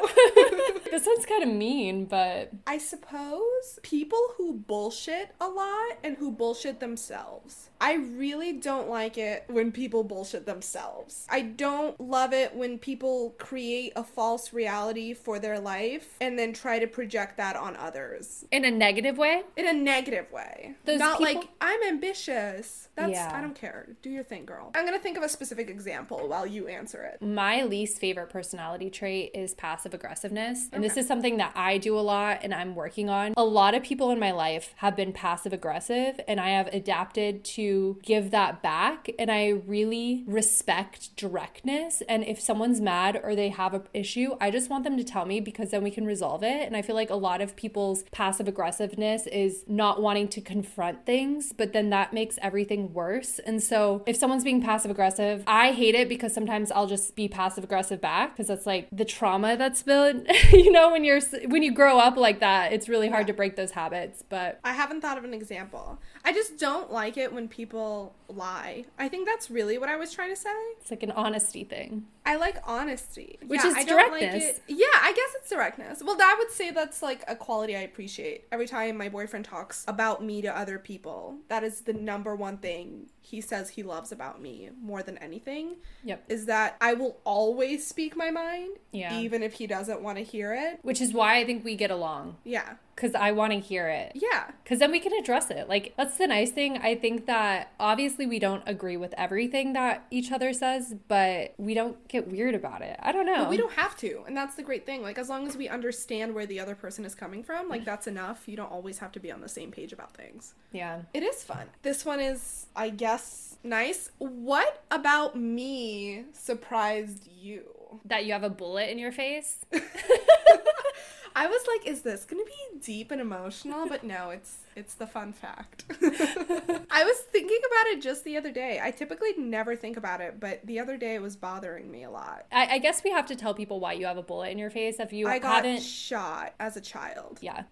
This 0.94 1.06
one's 1.06 1.26
kind 1.26 1.42
of 1.42 1.48
mean, 1.48 2.04
but 2.04 2.50
I 2.68 2.78
suppose 2.78 3.80
people 3.82 4.20
who 4.36 4.52
bullshit 4.54 5.34
a 5.40 5.48
lot 5.48 5.98
and 6.04 6.16
who 6.16 6.30
bullshit 6.30 6.78
themselves. 6.78 7.70
I 7.80 7.94
really 7.94 8.52
don't 8.52 8.88
like 8.88 9.18
it 9.18 9.44
when 9.48 9.72
people 9.72 10.04
bullshit 10.04 10.46
themselves. 10.46 11.26
I 11.28 11.42
don't 11.42 11.98
love 12.00 12.32
it 12.32 12.54
when 12.54 12.78
people 12.78 13.34
create 13.38 13.92
a 13.96 14.04
false 14.04 14.52
reality 14.52 15.12
for 15.12 15.38
their 15.38 15.58
life 15.58 16.16
and 16.20 16.38
then 16.38 16.52
try 16.52 16.78
to 16.78 16.86
project 16.86 17.36
that 17.36 17.56
on 17.56 17.76
others 17.76 18.44
in 18.50 18.64
a 18.64 18.70
negative 18.70 19.18
way. 19.18 19.42
in 19.56 19.66
a 19.66 19.72
negative 19.72 20.30
way. 20.32 20.74
Those 20.84 20.98
Not 20.98 21.18
people- 21.18 21.40
like 21.42 21.48
I'm 21.60 21.82
ambitious. 21.82 22.88
That's 22.94 23.12
Yeah. 23.12 23.32
I 23.34 23.40
don't 23.40 23.56
care. 23.56 23.88
Do 24.02 24.10
your 24.10 24.22
thing, 24.22 24.44
girl. 24.44 24.70
I'm 24.74 24.86
going 24.86 24.96
to 24.96 25.02
think 25.02 25.16
of 25.16 25.24
a 25.24 25.28
specific 25.28 25.68
example 25.68 26.28
while 26.28 26.46
you 26.46 26.68
answer 26.68 27.02
it. 27.02 27.20
My 27.20 27.64
least 27.64 27.98
favorite 27.98 28.30
personality 28.30 28.88
trait 28.88 29.32
is 29.34 29.52
passive 29.54 29.94
aggressiveness. 29.94 30.68
And 30.72 30.82
this 30.82 30.96
is 30.96 31.06
something 31.08 31.38
that 31.38 31.52
I 31.56 31.78
do 31.78 31.98
a 31.98 32.00
lot 32.00 32.40
and 32.42 32.54
I'm 32.54 32.74
working 32.76 33.10
on. 33.10 33.34
A 33.36 33.44
lot 33.44 33.74
of 33.74 33.82
people 33.82 34.10
in 34.10 34.20
my 34.20 34.30
life 34.30 34.74
have 34.76 34.94
been 34.94 35.12
passive 35.12 35.52
aggressive, 35.52 36.20
and 36.28 36.40
I 36.40 36.50
have 36.50 36.68
adapted 36.68 37.44
to 37.44 37.63
give 38.02 38.30
that 38.30 38.62
back. 38.62 39.08
And 39.18 39.30
I 39.30 39.48
really 39.66 40.24
respect 40.26 41.16
directness. 41.16 42.02
And 42.08 42.24
if 42.24 42.40
someone's 42.40 42.80
mad 42.80 43.20
or 43.22 43.34
they 43.34 43.48
have 43.50 43.74
an 43.74 43.82
issue, 43.92 44.36
I 44.40 44.50
just 44.50 44.70
want 44.70 44.84
them 44.84 44.96
to 44.96 45.04
tell 45.04 45.26
me 45.26 45.40
because 45.40 45.70
then 45.70 45.82
we 45.82 45.90
can 45.90 46.06
resolve 46.06 46.42
it. 46.42 46.66
And 46.66 46.76
I 46.76 46.82
feel 46.82 46.94
like 46.94 47.10
a 47.10 47.14
lot 47.16 47.40
of 47.40 47.56
people's 47.56 48.04
passive 48.12 48.48
aggressiveness 48.48 49.26
is 49.26 49.64
not 49.66 50.00
wanting 50.00 50.28
to 50.28 50.40
confront 50.40 51.04
things, 51.06 51.52
but 51.52 51.72
then 51.72 51.90
that 51.90 52.12
makes 52.12 52.38
everything 52.42 52.92
worse. 52.92 53.38
And 53.40 53.62
so 53.62 54.02
if 54.06 54.16
someone's 54.16 54.44
being 54.44 54.62
passive 54.62 54.90
aggressive, 54.90 55.42
I 55.46 55.72
hate 55.72 55.94
it 55.94 56.08
because 56.08 56.32
sometimes 56.32 56.70
I'll 56.70 56.86
just 56.86 57.14
be 57.16 57.28
passive 57.28 57.64
aggressive 57.64 58.00
back 58.00 58.34
because 58.34 58.46
that's 58.48 58.66
like 58.66 58.88
the 58.92 59.04
trauma 59.04 59.56
that's 59.56 59.82
built. 59.82 60.16
you 60.52 60.70
know, 60.70 60.90
when 60.92 61.04
you're 61.04 61.20
when 61.46 61.62
you 61.62 61.72
grow 61.72 61.98
up 61.98 62.16
like 62.16 62.40
that, 62.40 62.72
it's 62.72 62.88
really 62.88 63.08
hard 63.08 63.22
Yeah. 63.22 63.32
to 63.32 63.34
break 63.34 63.56
those 63.56 63.72
habits. 63.72 64.22
But 64.28 64.60
I 64.64 64.72
haven't 64.72 65.00
thought 65.00 65.18
of 65.18 65.24
an 65.24 65.34
example. 65.34 65.98
I 66.24 66.32
just 66.32 66.58
don't 66.58 66.90
like 66.92 67.16
it 67.16 67.32
when 67.32 67.48
people 67.54 68.14
lie. 68.28 68.84
I 68.98 69.08
think 69.08 69.26
that's 69.28 69.48
really 69.50 69.78
what 69.78 69.88
I 69.88 69.96
was 69.96 70.12
trying 70.12 70.30
to 70.30 70.36
say. 70.36 70.50
it's 70.80 70.90
like 70.90 71.02
an 71.04 71.12
honesty 71.12 71.62
thing. 71.64 72.06
I 72.26 72.36
like 72.36 72.56
honesty, 72.64 73.38
Which 73.46 73.60
Yeah, 73.62 73.68
is 73.68 73.74
I 73.74 73.78
like 73.78 73.86
directness. 73.88 74.44
it- 74.44 74.62
Yeah, 74.66 74.86
I 75.02 75.12
guess 75.12 75.30
it's 75.36 75.50
directness. 75.50 76.02
Well, 76.02 76.16
I 76.20 76.34
would 76.38 76.50
say 76.50 76.70
that's 76.70 77.02
like 77.02 77.22
a 77.28 77.36
quality 77.36 77.76
I 77.76 77.80
appreciate. 77.80 78.44
Every 78.50 78.66
time 78.66 78.96
my 78.96 79.08
boyfriend 79.08 79.44
talks 79.44 79.84
about 79.86 80.24
me 80.24 80.42
to 80.42 80.56
other 80.56 80.78
people, 80.78 81.36
that 81.48 81.62
is 81.62 81.82
the 81.82 81.92
number 81.92 82.34
one 82.34 82.58
thing 82.58 83.06
he 83.24 83.40
says 83.40 83.70
he 83.70 83.82
loves 83.82 84.12
about 84.12 84.40
me 84.40 84.68
more 84.82 85.02
than 85.02 85.16
anything. 85.16 85.76
Yep. 86.04 86.24
Is 86.28 86.44
that 86.44 86.76
I 86.78 86.92
will 86.92 87.16
always 87.24 87.86
speak 87.86 88.16
my 88.16 88.30
mind, 88.30 88.76
Yeah. 88.92 89.18
even 89.18 89.42
if 89.42 89.54
he 89.54 89.66
doesn't 89.66 90.02
want 90.02 90.18
to 90.18 90.24
hear 90.24 90.52
it. 90.52 90.80
Which 90.82 91.00
is 91.00 91.14
why 91.14 91.38
I 91.38 91.44
think 91.46 91.64
we 91.64 91.74
get 91.74 91.90
along 91.90 92.36
Yeah, 92.44 92.74
because 92.94 93.14
I 93.14 93.32
want 93.32 93.54
to 93.54 93.60
hear 93.60 93.88
it. 93.88 94.12
yeah, 94.14 94.50
Because 94.62 94.78
then 94.78 94.90
we 94.90 95.00
can 95.00 95.14
address 95.14 95.50
it. 95.50 95.70
Like, 95.70 95.94
that's 95.96 96.18
the 96.18 96.26
nice 96.26 96.50
thing. 96.50 96.76
I 96.78 96.94
think 96.96 97.24
that 97.24 97.72
obviously 97.80 98.26
we 98.26 98.38
don't 98.38 98.62
agree 98.66 98.98
with 98.98 99.14
everything 99.16 99.72
that 99.72 100.04
each 100.10 100.30
other 100.30 100.52
says, 100.52 100.94
but 101.08 101.54
we 101.56 101.72
don't 101.72 102.06
get 102.08 102.30
weird 102.30 102.54
about 102.54 102.82
it. 102.82 102.98
I 103.00 103.10
don't 103.12 103.24
know. 103.24 103.44
But 103.44 103.50
we 103.50 103.56
don't 103.56 103.72
have 103.72 103.96
to, 103.98 104.22
and 104.26 104.36
that's 104.36 104.54
the 104.54 104.62
great 104.62 104.84
thing. 104.84 105.02
Like 105.02 105.16
as 105.16 105.30
long 105.30 105.46
as 105.46 105.56
we 105.56 105.66
understand 105.66 106.34
where 106.34 106.44
the 106.44 106.60
other 106.60 106.74
person 106.74 107.06
is 107.06 107.14
coming 107.14 107.42
from, 107.42 107.70
like 107.70 107.82
mm. 107.82 107.86
that's 107.86 108.06
enough. 108.06 108.46
You 108.46 108.56
don't 108.58 108.70
always 108.70 108.98
have 108.98 109.12
to 109.12 109.20
be 109.20 109.32
on 109.32 109.40
the 109.40 109.48
same 109.48 109.70
page 109.70 109.94
about 109.94 110.14
things. 110.14 110.54
Yeah. 110.72 111.02
It 111.14 111.22
is 111.22 111.42
fun. 111.42 111.68
This 111.82 112.04
one 112.04 112.20
is, 112.20 112.66
I 112.74 112.90
guess, 112.90 113.13
nice. 113.62 114.10
What 114.18 114.84
about 114.90 115.36
me 115.36 116.24
surprised 116.32 117.26
you? 117.26 117.64
That 118.04 118.24
you 118.26 118.32
have 118.32 118.42
a 118.44 118.50
bullet 118.50 118.90
in 118.90 118.98
your 118.98 119.12
face. 119.12 119.64
I 121.36 121.48
was 121.48 121.62
like, 121.66 121.86
is 121.88 122.02
this 122.02 122.24
gonna 122.24 122.44
be 122.44 122.78
deep 122.80 123.10
and 123.10 123.20
emotional? 123.20 123.88
But 123.88 124.04
no, 124.04 124.30
it's 124.30 124.58
it's 124.76 124.94
the 124.94 125.06
fun 125.06 125.32
fact. 125.32 125.84
I 125.90 127.04
was 127.04 127.16
thinking 127.32 127.58
about 127.66 127.86
it 127.88 128.00
just 128.02 128.24
the 128.24 128.36
other 128.36 128.52
day. 128.52 128.80
I 128.82 128.92
typically 128.92 129.30
never 129.36 129.74
think 129.74 129.96
about 129.96 130.20
it, 130.20 130.38
but 130.38 130.64
the 130.64 130.78
other 130.78 130.96
day 130.96 131.14
it 131.16 131.22
was 131.22 131.34
bothering 131.36 131.90
me 131.90 132.04
a 132.04 132.10
lot. 132.10 132.46
I, 132.52 132.74
I 132.74 132.78
guess 132.78 133.02
we 133.02 133.10
have 133.10 133.26
to 133.26 133.36
tell 133.36 133.52
people 133.54 133.80
why 133.80 133.94
you 133.94 134.06
have 134.06 134.16
a 134.16 134.22
bullet 134.22 134.50
in 134.50 134.58
your 134.58 134.70
face 134.70 135.00
if 135.00 135.12
you 135.12 135.26
I 135.26 135.40
got 135.40 135.64
haven't. 135.64 135.82
shot 135.82 136.54
as 136.60 136.76
a 136.76 136.80
child. 136.80 137.38
yeah. 137.42 137.64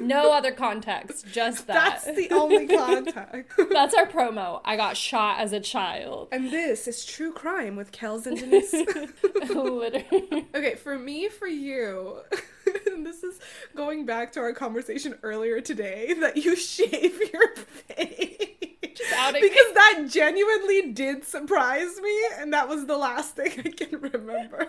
No 0.00 0.32
other 0.32 0.52
context, 0.52 1.26
just 1.32 1.66
that. 1.66 2.02
That's 2.04 2.16
the 2.16 2.30
only 2.30 2.66
contact. 2.66 3.52
That's 3.70 3.94
our 3.94 4.06
promo. 4.06 4.60
I 4.64 4.76
got 4.76 4.96
shot 4.96 5.40
as 5.40 5.52
a 5.52 5.60
child. 5.60 6.28
And 6.32 6.50
this 6.50 6.86
is 6.86 7.04
True 7.04 7.32
Crime 7.32 7.76
with 7.76 7.92
Kels 7.92 8.26
and 8.26 8.38
Denise. 8.38 8.72
Literally. 9.54 10.46
okay, 10.54 10.74
for 10.74 10.98
me, 10.98 11.28
for 11.28 11.46
you, 11.46 12.18
and 12.86 13.06
this 13.06 13.22
is 13.22 13.40
going 13.74 14.04
back 14.06 14.32
to 14.32 14.40
our 14.40 14.52
conversation 14.52 15.18
earlier 15.22 15.60
today 15.60 16.12
that 16.14 16.36
you 16.36 16.54
shave 16.56 17.20
your 17.32 17.54
face. 17.56 18.27
Outing 19.18 19.42
because 19.42 19.74
that 19.74 20.06
genuinely 20.08 20.92
did 20.92 21.24
surprise 21.24 22.00
me, 22.00 22.18
and 22.38 22.52
that 22.52 22.68
was 22.68 22.86
the 22.86 22.96
last 22.96 23.36
thing 23.36 23.52
I 23.58 23.70
can 23.70 24.00
remember. 24.00 24.68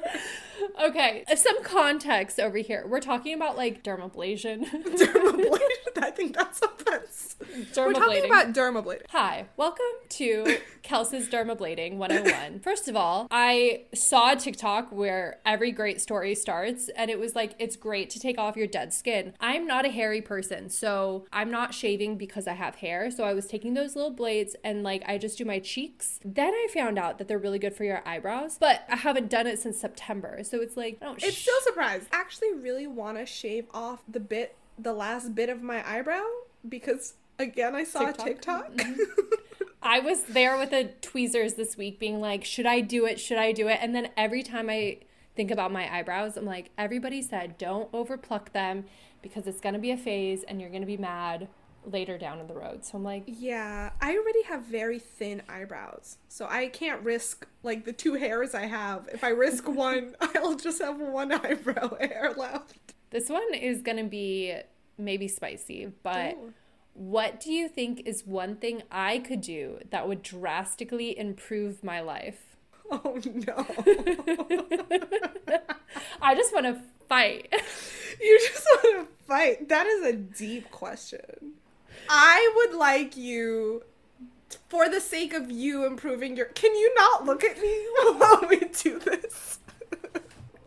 Okay, 0.84 1.24
some 1.36 1.64
context 1.64 2.40
over 2.40 2.58
here. 2.58 2.86
We're 2.88 3.00
talking 3.00 3.34
about 3.34 3.58
like 3.58 3.84
dermablation. 3.84 4.66
dermablation. 4.98 5.60
I 6.02 6.12
think 6.12 6.36
that's 6.36 6.62
offense. 6.62 7.36
We're 7.76 7.94
talking 7.94 8.26
about 8.26 8.54
dermablading. 8.54 9.04
Hi, 9.10 9.48
welcome 9.58 9.86
to 10.10 10.58
Kelsey's 10.84 11.30
Dermablading 11.30 11.98
101. 11.98 12.60
First 12.62 12.88
of 12.88 12.96
all, 12.96 13.28
I 13.32 13.86
saw 13.94 14.34
a 14.34 14.36
TikTok 14.36 14.92
where 14.92 15.40
every 15.46 15.72
great 15.72 16.02
story 16.02 16.36
starts, 16.36 16.90
and 16.96 17.10
it 17.12 17.20
was 17.20 17.36
like, 17.36 17.54
it's 17.60 17.76
great 17.76 18.10
to 18.12 18.20
take 18.20 18.38
off 18.38 18.56
your 18.56 18.68
dead 18.68 18.94
skin. 18.94 19.34
I'm 19.40 19.68
not 19.68 19.86
a 19.86 19.90
hairy 19.90 20.22
person, 20.22 20.70
so 20.70 21.26
I'm 21.32 21.52
not 21.52 21.74
shaving 21.74 22.18
because 22.18 22.48
I 22.48 22.54
have 22.54 22.76
hair. 22.76 23.12
So 23.12 23.24
I 23.24 23.34
was 23.34 23.46
taking 23.46 23.74
those 23.74 23.96
little 23.96 24.12
blades 24.12 24.39
and 24.64 24.84
like 24.84 25.04
I 25.08 25.18
just 25.18 25.38
do 25.38 25.46
my 25.46 25.60
cheeks. 25.60 26.20
Then 26.24 26.54
I 26.54 26.68
found 26.74 26.98
out 26.98 27.18
that 27.18 27.28
they're 27.28 27.38
really 27.38 27.60
good 27.60 27.76
for 27.76 27.84
your 27.84 28.02
eyebrows, 28.06 28.58
but 28.60 28.86
I 28.90 28.96
haven't 28.96 29.30
done 29.30 29.48
it 29.48 29.60
since 29.60 29.80
September. 29.80 30.42
So 30.44 30.62
it's 30.62 30.78
like, 30.78 30.98
I 31.02 31.06
don't 31.06 31.24
It's 31.24 31.38
still 31.38 31.60
surprised. 31.64 32.08
I 32.12 32.18
actually 32.18 32.54
really 32.54 32.88
want 32.88 33.18
to 33.18 33.26
shave 33.26 33.66
off 33.74 34.02
the 34.08 34.20
bit, 34.20 34.56
the 34.78 34.94
last 34.94 35.36
bit 35.36 35.50
of 35.50 35.62
my 35.62 35.88
eyebrow 35.90 36.24
because 36.68 37.14
again 37.38 37.76
I 37.76 37.84
saw 37.84 38.12
TikTok? 38.12 38.26
a 38.26 38.30
TikTok. 38.30 38.72
Mm-hmm. 38.74 39.02
I 39.82 40.00
was 40.00 40.24
there 40.24 40.58
with 40.58 40.72
the 40.72 40.92
tweezers 41.02 41.54
this 41.54 41.78
week 41.78 42.00
being 42.00 42.20
like, 42.20 42.44
should 42.44 42.66
I 42.66 42.82
do 42.82 43.06
it? 43.06 43.20
Should 43.20 43.38
I 43.38 43.54
do 43.54 43.68
it? 43.70 43.80
And 43.82 43.96
then 43.96 44.10
every 44.18 44.44
time 44.44 44.70
I 44.70 44.98
think 45.36 45.52
about 45.52 45.72
my 45.72 45.94
eyebrows, 45.94 46.36
I'm 46.36 46.46
like, 46.46 46.70
everybody 46.78 47.22
said 47.22 47.58
don't 47.58 47.90
overpluck 47.94 48.52
them 48.52 48.86
because 49.22 49.48
it's 49.48 49.62
going 49.62 49.74
to 49.74 49.80
be 49.80 49.92
a 49.92 49.98
phase 49.98 50.44
and 50.44 50.60
you're 50.60 50.70
going 50.70 50.82
to 50.82 50.88
be 50.88 50.98
mad 50.98 51.48
later 51.92 52.18
down 52.18 52.40
in 52.40 52.48
the 52.48 52.54
road. 52.54 52.86
So 52.86 52.98
I'm 52.98 53.04
like, 53.04 53.24
yeah, 53.26 53.92
I 54.02 54.16
already 54.18 54.44
have 54.44 54.64
very 54.64 55.00
thin 55.00 55.42
eyebrows, 55.50 56.18
so 56.28 56.48
I 56.50 56.68
can't 56.68 57.02
risk 57.04 57.48
like 57.64 57.86
the 57.86 57.94
two 57.94 58.14
hairs 58.16 58.54
I 58.56 58.66
have. 58.66 59.10
If 59.12 59.24
I 59.24 59.30
risk 59.30 59.68
one, 59.88 60.16
I'll 60.22 60.56
just 60.56 60.82
have 60.82 61.00
one 61.00 61.32
eyebrow 61.46 61.96
hair 61.98 62.34
left. 62.38 62.94
this 63.10 63.30
one 63.30 63.54
is 63.54 63.82
going 63.82 63.98
to 63.98 64.04
be 64.10 64.56
maybe 64.98 65.28
spicy, 65.28 65.92
but 66.04 66.34
Ooh. 66.36 66.54
what 66.94 67.40
do 67.40 67.52
you 67.52 67.68
think 67.70 68.02
is 68.06 68.26
one 68.26 68.56
thing 68.56 68.84
I 68.92 69.20
could 69.20 69.42
do 69.42 69.80
that 69.92 70.08
would 70.08 70.22
drastically 70.22 71.18
improve 71.18 71.84
my 71.84 72.02
life? 72.02 72.46
Oh 72.92 73.22
no. 73.24 73.66
I 76.22 76.34
just 76.34 76.52
want 76.54 76.66
to 76.66 76.82
fight. 77.08 77.48
You 78.20 78.40
just 78.48 78.66
want 78.84 79.08
to 79.08 79.14
fight. 79.26 79.70
That 79.70 79.86
is 79.86 80.06
a 80.08 80.14
deep 80.14 80.72
question. 80.72 81.54
I 82.10 82.52
would 82.56 82.78
like 82.78 83.16
you, 83.16 83.84
for 84.68 84.90
the 84.90 85.00
sake 85.00 85.34
of 85.34 85.52
you 85.52 85.86
improving 85.86 86.36
your. 86.36 86.48
Can 86.48 86.76
you 86.76 86.94
not 86.96 87.26
look 87.26 87.44
at 87.44 87.62
me 87.62 87.88
while 88.18 88.44
we 88.50 88.60
do 88.60 89.00
this? 89.00 89.60
and 89.92 90.24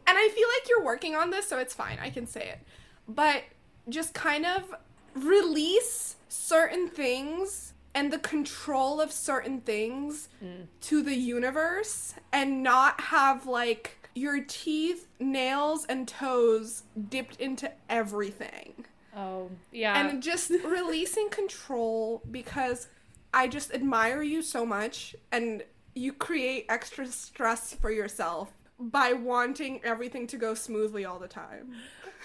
I 0.06 0.28
feel 0.34 0.48
like 0.48 0.68
you're 0.68 0.84
working 0.84 1.14
on 1.16 1.30
this, 1.30 1.48
so 1.48 1.58
it's 1.58 1.74
fine. 1.74 1.98
I 2.00 2.10
can 2.10 2.26
say 2.26 2.48
it. 2.48 2.60
But 3.08 3.42
just 3.88 4.14
kind 4.14 4.46
of 4.46 4.74
release 5.14 6.16
certain 6.28 6.88
things 6.88 7.74
and 7.94 8.12
the 8.12 8.18
control 8.18 9.00
of 9.00 9.12
certain 9.12 9.60
things 9.60 10.28
hmm. 10.40 10.62
to 10.82 11.02
the 11.02 11.14
universe 11.14 12.14
and 12.32 12.62
not 12.62 13.00
have 13.00 13.46
like 13.46 14.08
your 14.14 14.40
teeth, 14.46 15.08
nails, 15.18 15.84
and 15.86 16.06
toes 16.06 16.84
dipped 17.08 17.36
into 17.36 17.70
everything. 17.88 18.86
Oh, 19.16 19.50
yeah. 19.70 19.98
And 19.98 20.22
just 20.22 20.50
releasing 20.64 21.28
control 21.30 22.22
because 22.30 22.88
I 23.34 23.48
just 23.48 23.72
admire 23.72 24.22
you 24.22 24.42
so 24.42 24.64
much 24.64 25.14
and 25.30 25.62
you 25.94 26.12
create 26.12 26.66
extra 26.68 27.06
stress 27.06 27.74
for 27.74 27.90
yourself 27.90 28.52
by 28.78 29.12
wanting 29.12 29.80
everything 29.84 30.26
to 30.28 30.36
go 30.36 30.54
smoothly 30.54 31.04
all 31.04 31.18
the 31.18 31.28
time. 31.28 31.74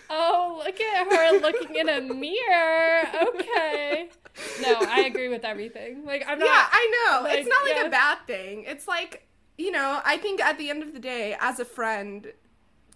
Oh, 0.10 0.62
look 0.65 0.79
at 0.79 1.12
her 1.12 1.39
looking 1.39 1.75
in 1.75 1.89
a 1.89 2.01
mirror. 2.01 3.03
Okay. 3.27 4.10
No, 4.62 4.75
I 4.88 5.03
agree 5.06 5.27
with 5.27 5.44
everything. 5.44 6.06
Like 6.06 6.24
I'm 6.27 6.39
not 6.39 6.46
yeah, 6.46 6.67
I 6.72 6.94
know. 7.10 7.24
like, 7.24 7.39
it's 7.39 7.50
not 7.50 7.63
like 7.65 7.75
yeah. 7.75 7.88
a 7.88 7.89
bad 7.89 8.17
thing. 8.27 8.63
It's 8.65 8.88
like, 8.88 9.27
you 9.58 9.72
know, 9.72 10.00
I 10.06 10.17
think 10.17 10.39
at 10.39 10.58
the 10.58 10.70
end 10.70 10.84
of 10.84 10.94
the 10.94 11.00
day, 11.00 11.36
as 11.39 11.60
a 11.60 11.65
friend 11.65 12.32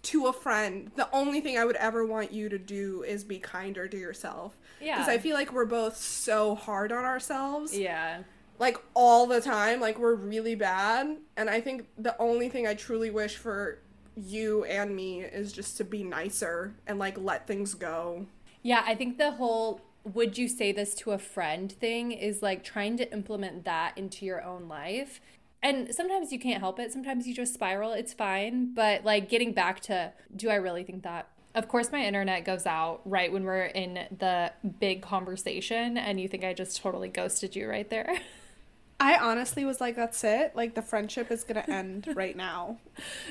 to 0.02 0.26
a 0.26 0.32
friend, 0.32 0.90
the 0.96 1.08
only 1.12 1.40
thing 1.40 1.56
I 1.56 1.64
would 1.64 1.76
ever 1.76 2.04
want 2.04 2.32
you 2.32 2.48
to 2.48 2.58
do 2.58 3.02
is 3.02 3.24
be 3.24 3.38
kinder 3.38 3.86
to 3.86 3.96
yourself. 3.96 4.56
Yeah. 4.80 4.98
Because 4.98 5.08
I 5.08 5.18
feel 5.18 5.36
like 5.36 5.52
we're 5.52 5.64
both 5.64 5.96
so 5.96 6.54
hard 6.54 6.90
on 6.92 7.04
ourselves. 7.04 7.76
Yeah. 7.76 8.22
Like 8.58 8.78
all 8.94 9.26
the 9.26 9.40
time. 9.40 9.80
Like 9.80 9.98
we're 9.98 10.14
really 10.14 10.54
bad. 10.54 11.16
And 11.36 11.48
I 11.48 11.60
think 11.60 11.86
the 11.96 12.16
only 12.20 12.48
thing 12.48 12.66
I 12.66 12.74
truly 12.74 13.10
wish 13.10 13.36
for 13.36 13.78
you 14.16 14.64
and 14.64 14.94
me 14.94 15.22
is 15.22 15.52
just 15.52 15.76
to 15.78 15.84
be 15.84 16.02
nicer 16.02 16.74
and 16.86 16.98
like 16.98 17.16
let 17.16 17.46
things 17.46 17.74
go. 17.74 18.26
Yeah, 18.62 18.82
I 18.86 18.94
think 18.94 19.18
the 19.18 19.32
whole 19.32 19.80
would 20.04 20.36
you 20.36 20.48
say 20.48 20.72
this 20.72 20.94
to 20.96 21.12
a 21.12 21.18
friend 21.18 21.70
thing 21.70 22.12
is 22.12 22.42
like 22.42 22.64
trying 22.64 22.96
to 22.96 23.12
implement 23.12 23.64
that 23.64 23.96
into 23.96 24.24
your 24.26 24.42
own 24.42 24.68
life. 24.68 25.20
And 25.62 25.94
sometimes 25.94 26.32
you 26.32 26.38
can't 26.38 26.60
help 26.60 26.78
it. 26.80 26.92
Sometimes 26.92 27.26
you 27.26 27.34
just 27.34 27.54
spiral. 27.54 27.92
It's 27.92 28.12
fine. 28.12 28.74
But 28.74 29.04
like 29.04 29.28
getting 29.28 29.52
back 29.52 29.80
to 29.80 30.12
do 30.34 30.50
I 30.50 30.56
really 30.56 30.82
think 30.84 31.02
that? 31.04 31.28
Of 31.54 31.68
course, 31.68 31.92
my 31.92 32.04
internet 32.04 32.44
goes 32.44 32.66
out 32.66 33.02
right 33.04 33.30
when 33.30 33.44
we're 33.44 33.66
in 33.66 34.06
the 34.18 34.52
big 34.80 35.02
conversation, 35.02 35.98
and 35.98 36.18
you 36.18 36.26
think 36.26 36.44
I 36.44 36.54
just 36.54 36.80
totally 36.80 37.08
ghosted 37.08 37.54
you 37.54 37.68
right 37.68 37.88
there. 37.90 38.18
I 39.00 39.18
honestly 39.18 39.64
was 39.64 39.80
like, 39.80 39.94
that's 39.94 40.22
it. 40.24 40.56
Like 40.56 40.74
the 40.74 40.80
friendship 40.80 41.30
is 41.30 41.44
gonna 41.44 41.64
end 41.68 42.08
right 42.14 42.36
now. 42.36 42.78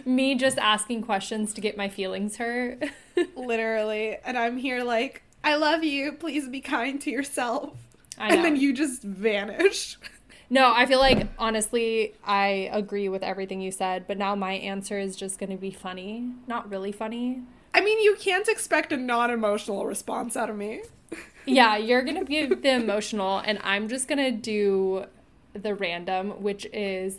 Me 0.06 0.36
just 0.36 0.60
asking 0.60 1.02
questions 1.04 1.54
to 1.54 1.62
get 1.62 1.78
my 1.78 1.90
feelings 1.90 2.38
hurt. 2.38 2.84
literally 3.36 4.18
and 4.24 4.38
i'm 4.38 4.56
here 4.56 4.84
like 4.84 5.22
I 5.44 5.56
love 5.56 5.84
you. 5.84 6.14
Please 6.14 6.48
be 6.48 6.62
kind 6.62 7.02
to 7.02 7.10
yourself. 7.10 7.76
I 8.18 8.34
And 8.34 8.46
then 8.46 8.56
you 8.56 8.74
just 8.74 9.02
vanish. 9.02 9.98
No, 10.54 10.74
I 10.76 10.86
feel 10.86 11.00
like 11.00 11.30
honestly, 11.40 12.14
I 12.26 12.70
agree 12.74 13.08
with 13.08 13.24
everything 13.24 13.62
you 13.62 13.72
said, 13.72 14.06
but 14.06 14.18
now 14.18 14.36
my 14.36 14.52
answer 14.52 15.00
is 15.00 15.16
just 15.16 15.40
going 15.40 15.50
to 15.50 15.56
be 15.56 15.72
funny, 15.72 16.30
not 16.46 16.70
really 16.70 16.92
funny. 16.92 17.42
I 17.74 17.80
mean, 17.80 18.02
you 18.02 18.18
can't 18.20 18.50
expect 18.50 18.92
a 18.92 18.98
non 18.98 19.32
emotional 19.32 19.86
response 19.86 20.36
out 20.38 20.50
of 20.50 20.58
me. 20.58 20.84
Yeah, 21.48 21.76
you're 21.76 22.04
going 22.04 22.20
to 22.20 22.24
give 22.24 22.62
the 22.62 22.70
emotional, 22.76 23.40
and 23.40 23.58
I'm 23.64 23.88
just 23.88 24.08
going 24.08 24.20
to 24.20 24.30
do 24.32 25.06
the 25.54 25.74
random, 25.74 26.44
which 26.44 26.68
is 26.72 27.18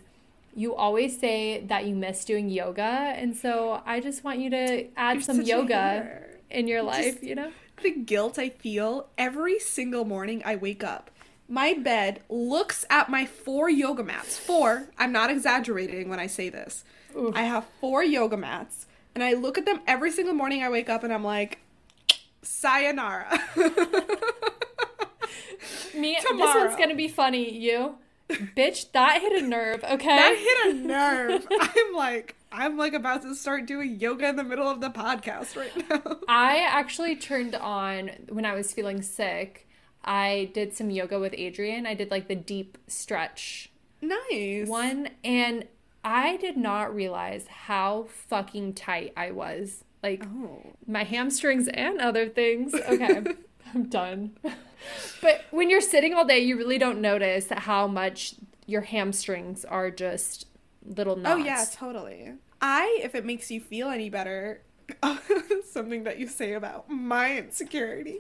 you 0.55 0.77
always 0.77 1.19
say 1.19 1.65
that 1.67 1.87
you 1.87 1.97
miss 1.97 2.25
doing 2.25 2.49
yoga, 2.49 2.83
and 3.17 3.37
so 3.37 3.83
I 3.85 3.99
just 3.99 4.23
want 4.23 4.39
you 4.39 4.49
to 4.51 4.87
add 4.97 5.15
You're 5.15 5.23
some 5.23 5.43
yoga 5.43 6.23
in 6.51 6.69
your 6.69 6.85
Just- 6.85 6.99
life, 6.99 7.23
you 7.25 7.35
know? 7.35 7.51
The 7.83 7.91
guilt 7.91 8.39
I 8.39 8.51
feel 8.51 9.09
every 9.19 9.59
single 9.59 10.05
morning 10.05 10.41
I 10.45 10.55
wake 10.55 10.85
up. 10.85 11.11
My 11.53 11.75
bed 11.75 12.23
looks 12.31 12.87
at 12.89 13.11
my 13.11 13.27
four 13.27 13.69
yoga 13.69 14.03
mats. 14.03 14.39
Four. 14.39 14.89
I'm 14.97 15.13
not 15.13 15.31
exaggerating 15.31 16.09
when 16.09 16.19
I 16.19 16.27
say 16.27 16.49
this. 16.49 16.83
I 17.35 17.43
have 17.43 17.67
four 17.79 18.03
yoga 18.03 18.39
mats, 18.39 18.87
and 19.15 19.23
I 19.23 19.35
look 19.35 19.59
at 19.59 19.67
them 19.67 19.83
every 19.87 20.11
single 20.13 20.33
morning 20.33 20.63
I 20.63 20.71
wake 20.71 20.89
up 20.89 21.05
and 21.05 21.13
I'm 21.13 21.23
like, 21.23 21.59
sayonara. 22.41 23.39
Me, 25.95 26.17
Tomorrow. 26.23 26.47
this 26.47 26.55
one's 26.55 26.77
going 26.77 26.89
to 26.89 26.95
be 26.95 27.09
funny, 27.09 27.55
you. 27.55 27.97
Bitch, 28.31 28.91
that 28.93 29.21
hit 29.21 29.43
a 29.43 29.47
nerve, 29.47 29.85
okay? 29.85 30.07
that 30.07 30.35
hit 30.65 30.75
a 30.75 30.79
nerve. 30.87 31.47
I'm 31.51 31.95
like, 31.95 32.35
I'm 32.51 32.79
like 32.79 32.95
about 32.95 33.21
to 33.23 33.35
start 33.35 33.67
doing 33.67 34.01
yoga 34.01 34.27
in 34.29 34.37
the 34.37 34.45
middle 34.45 34.71
of 34.71 34.81
the 34.81 34.89
podcast 34.89 35.55
right 35.55 35.91
now. 35.91 36.17
I 36.27 36.67
actually 36.67 37.15
turned 37.17 37.55
on 37.55 38.11
when 38.31 38.47
I 38.47 38.55
was 38.55 38.73
feeling 38.73 39.03
sick. 39.03 39.69
I 40.05 40.51
did 40.55 40.75
some 40.75 40.91
yoga 40.91 41.19
with 41.19 41.33
Adriene. 41.33 41.87
I 41.87 41.95
did 41.95 42.11
like 42.11 42.29
the 42.29 42.35
deep 42.35 42.79
stretch 42.87 43.71
Nice. 44.01 44.67
one, 44.69 45.11
and 45.23 45.67
I 46.05 46.37
did 46.39 46.57
not 46.57 46.95
realize 46.95 47.47
how 47.47 48.07
fucking 48.29 48.75
tight 48.75 49.13
I 49.17 49.31
was. 49.31 49.85
Like 50.03 50.25
Oh. 50.27 50.73
my 50.87 51.05
hamstrings 51.05 51.69
and 51.69 52.01
other 52.01 52.29
things. 52.29 52.75
Okay, 52.75 53.23
I'm 53.75 53.85
done. 53.89 54.37
But 55.21 55.45
when 55.53 55.71
you're 55.71 55.81
sitting 55.81 56.13
all 56.15 56.25
day, 56.27 56.41
you 56.41 56.57
really 56.57 56.79
don't 56.79 57.01
notice 57.01 57.47
how 57.51 57.87
much 57.87 58.35
your 58.67 58.81
hamstrings 58.83 59.65
are 59.65 59.91
just 59.93 60.47
little 60.85 61.15
knots. 61.15 61.41
Oh 61.41 61.45
yeah, 61.45 61.65
totally. 61.73 62.33
I, 62.61 62.99
if 63.03 63.15
it 63.15 63.25
makes 63.25 63.51
you 63.53 63.61
feel 63.61 63.89
any 63.89 64.11
better, 64.11 64.63
something 65.65 66.05
that 66.05 66.19
you 66.19 66.27
say 66.29 66.53
about 66.55 66.91
my 66.91 67.39
insecurity. 67.39 68.19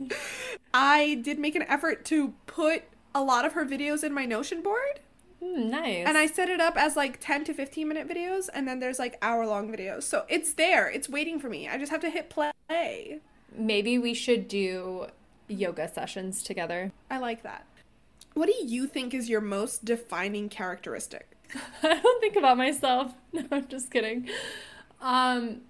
I 0.72 1.20
did 1.22 1.38
make 1.38 1.54
an 1.54 1.62
effort 1.62 2.04
to 2.06 2.34
put 2.46 2.84
a 3.14 3.22
lot 3.22 3.44
of 3.44 3.52
her 3.52 3.64
videos 3.64 4.02
in 4.04 4.12
my 4.14 4.24
Notion 4.24 4.62
board, 4.62 5.00
Hmm, 5.42 5.70
nice. 5.70 6.06
and 6.06 6.16
I 6.16 6.26
set 6.26 6.48
it 6.48 6.60
up 6.60 6.76
as 6.76 6.96
like 6.96 7.18
10 7.20 7.44
to 7.44 7.54
15 7.54 7.86
minute 7.88 8.08
videos, 8.08 8.48
and 8.54 8.66
then 8.66 8.80
there's 8.80 8.98
like 8.98 9.18
hour 9.20 9.46
long 9.46 9.70
videos. 9.70 10.04
So 10.04 10.24
it's 10.28 10.52
there, 10.54 10.88
it's 10.88 11.08
waiting 11.08 11.38
for 11.40 11.48
me. 11.48 11.68
I 11.68 11.76
just 11.78 11.90
have 11.92 12.00
to 12.02 12.10
hit 12.10 12.30
play. 12.30 12.52
maybe 13.54 13.98
we 13.98 14.14
should 14.14 14.48
do 14.48 15.06
yoga 15.48 15.88
sessions 15.92 16.42
together. 16.42 16.92
I 17.10 17.18
like 17.18 17.42
that. 17.42 17.66
What 18.34 18.46
do 18.46 18.54
you 18.64 18.86
think 18.86 19.12
is 19.12 19.28
your 19.28 19.42
most 19.42 19.84
defining 19.84 20.48
characteristic? 20.48 21.36
I 21.82 22.00
don't 22.00 22.20
think 22.20 22.36
about 22.36 22.56
myself. 22.56 23.12
No, 23.34 23.44
I'm 23.50 23.66
just 23.68 23.90
kidding. 23.90 24.28
Um, 25.00 25.62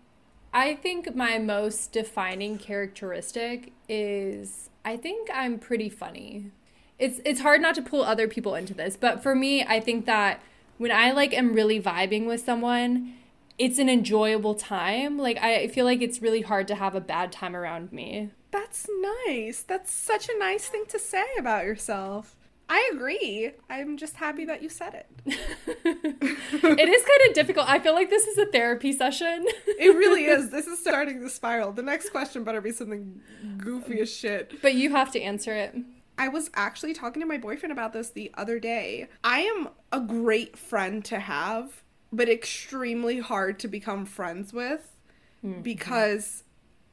I 0.53 0.75
think 0.75 1.15
my 1.15 1.39
most 1.39 1.93
defining 1.93 2.59
characteristic 2.59 3.73
is 3.89 4.69
I 4.85 4.97
think 4.97 5.29
I'm 5.33 5.59
pretty 5.59 5.89
funny. 5.89 6.51
It's 6.99 7.21
it's 7.25 7.41
hard 7.41 7.63
not 7.63 7.75
to 7.77 7.83
pull 7.83 8.03
other 8.03 8.29
people 8.29 8.55
into 8.55 8.75
this, 8.75 8.97
but 8.97 9.23
for 9.23 9.35
me, 9.35 9.65
I 9.65 9.81
think 9.81 10.05
that 10.07 10.41
when 10.79 10.93
I 10.93 11.13
like 11.13 11.33
am 11.33 11.55
really 11.55 11.81
vibing 11.81 12.27
with 12.27 12.45
someone, 12.45 13.15
it's 13.59 13.79
an 13.79 13.89
enjoyable 13.89 14.55
time. 14.55 15.19
Like 15.19 15.39
I 15.39 15.69
feel 15.69 15.85
like 15.85 16.03
it's 16.03 16.21
really 16.21 16.43
hard 16.43 16.69
to 16.69 16.75
have 16.75 16.95
a 16.95 17.01
bad 17.01 17.33
time 17.33 17.57
around 17.57 17.93
me. 17.93 18.31
That's 18.51 18.87
nice. 19.27 19.63
That's 19.63 19.91
such 19.91 20.29
a 20.29 20.39
nice 20.39 20.69
thing 20.69 20.85
to 20.89 20.99
say 20.99 21.25
about 21.39 21.65
yourself. 21.65 22.37
I 22.73 22.91
agree. 22.95 23.53
I'm 23.69 23.99
just 23.99 24.17
happy 24.17 24.47
that 24.47 24.63
you 24.63 24.71
said 24.71 24.95
it. 24.95 25.07
it 25.27 26.89
is 26.89 27.03
kind 27.03 27.29
of 27.29 27.35
difficult. 27.35 27.69
I 27.69 27.79
feel 27.79 27.93
like 27.93 28.09
this 28.09 28.27
is 28.27 28.39
a 28.39 28.47
therapy 28.47 28.95
session. 28.95 29.45
It 29.67 29.95
really 29.95 30.25
is. 30.37 30.49
This 30.49 30.67
is 30.67 30.79
starting 30.79 31.21
to 31.21 31.29
spiral. 31.29 31.73
The 31.73 31.83
next 31.83 32.09
question 32.09 32.45
better 32.45 32.63
be 32.63 32.73
something 32.73 33.21
goofy 33.59 34.01
as 34.01 34.11
shit. 34.11 34.63
but 34.63 34.73
you 34.73 34.89
have 34.89 35.13
to 35.13 35.21
answer 35.21 35.53
it. 35.53 35.77
I 36.17 36.29
was 36.29 36.51
actually 36.55 36.95
talking 36.95 37.21
to 37.21 37.27
my 37.27 37.37
boyfriend 37.37 37.73
about 37.73 37.93
this 37.93 38.09
the 38.09 38.31
other 38.39 38.59
day. 38.59 39.09
I 39.23 39.41
am 39.41 39.69
a 39.93 40.01
great 40.01 40.57
friend 40.57 41.05
to 41.05 41.19
have, 41.19 41.83
but 42.11 42.31
extremely 42.31 43.19
hard 43.19 43.59
to 43.59 43.69
become 43.69 44.07
friends 44.07 44.55
with 44.55 44.97
hmm. 45.43 45.61
because 45.61 46.45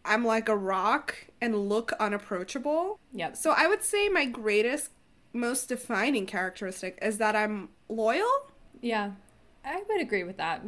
I'm 0.03 0.25
like 0.25 0.49
a 0.49 0.57
rock 0.57 1.15
and 1.39 1.69
look 1.69 1.93
unapproachable. 2.01 2.99
Yep. 3.13 3.37
So 3.37 3.51
I 3.55 3.67
would 3.67 3.83
say 3.83 4.09
my 4.09 4.25
greatest, 4.25 4.89
most 5.33 5.69
defining 5.69 6.25
characteristic 6.25 6.97
is 7.01 7.17
that 7.17 7.35
I'm 7.35 7.69
loyal. 7.87 8.51
Yeah, 8.81 9.11
I 9.63 9.83
would 9.87 10.01
agree 10.01 10.23
with 10.23 10.37
that. 10.37 10.63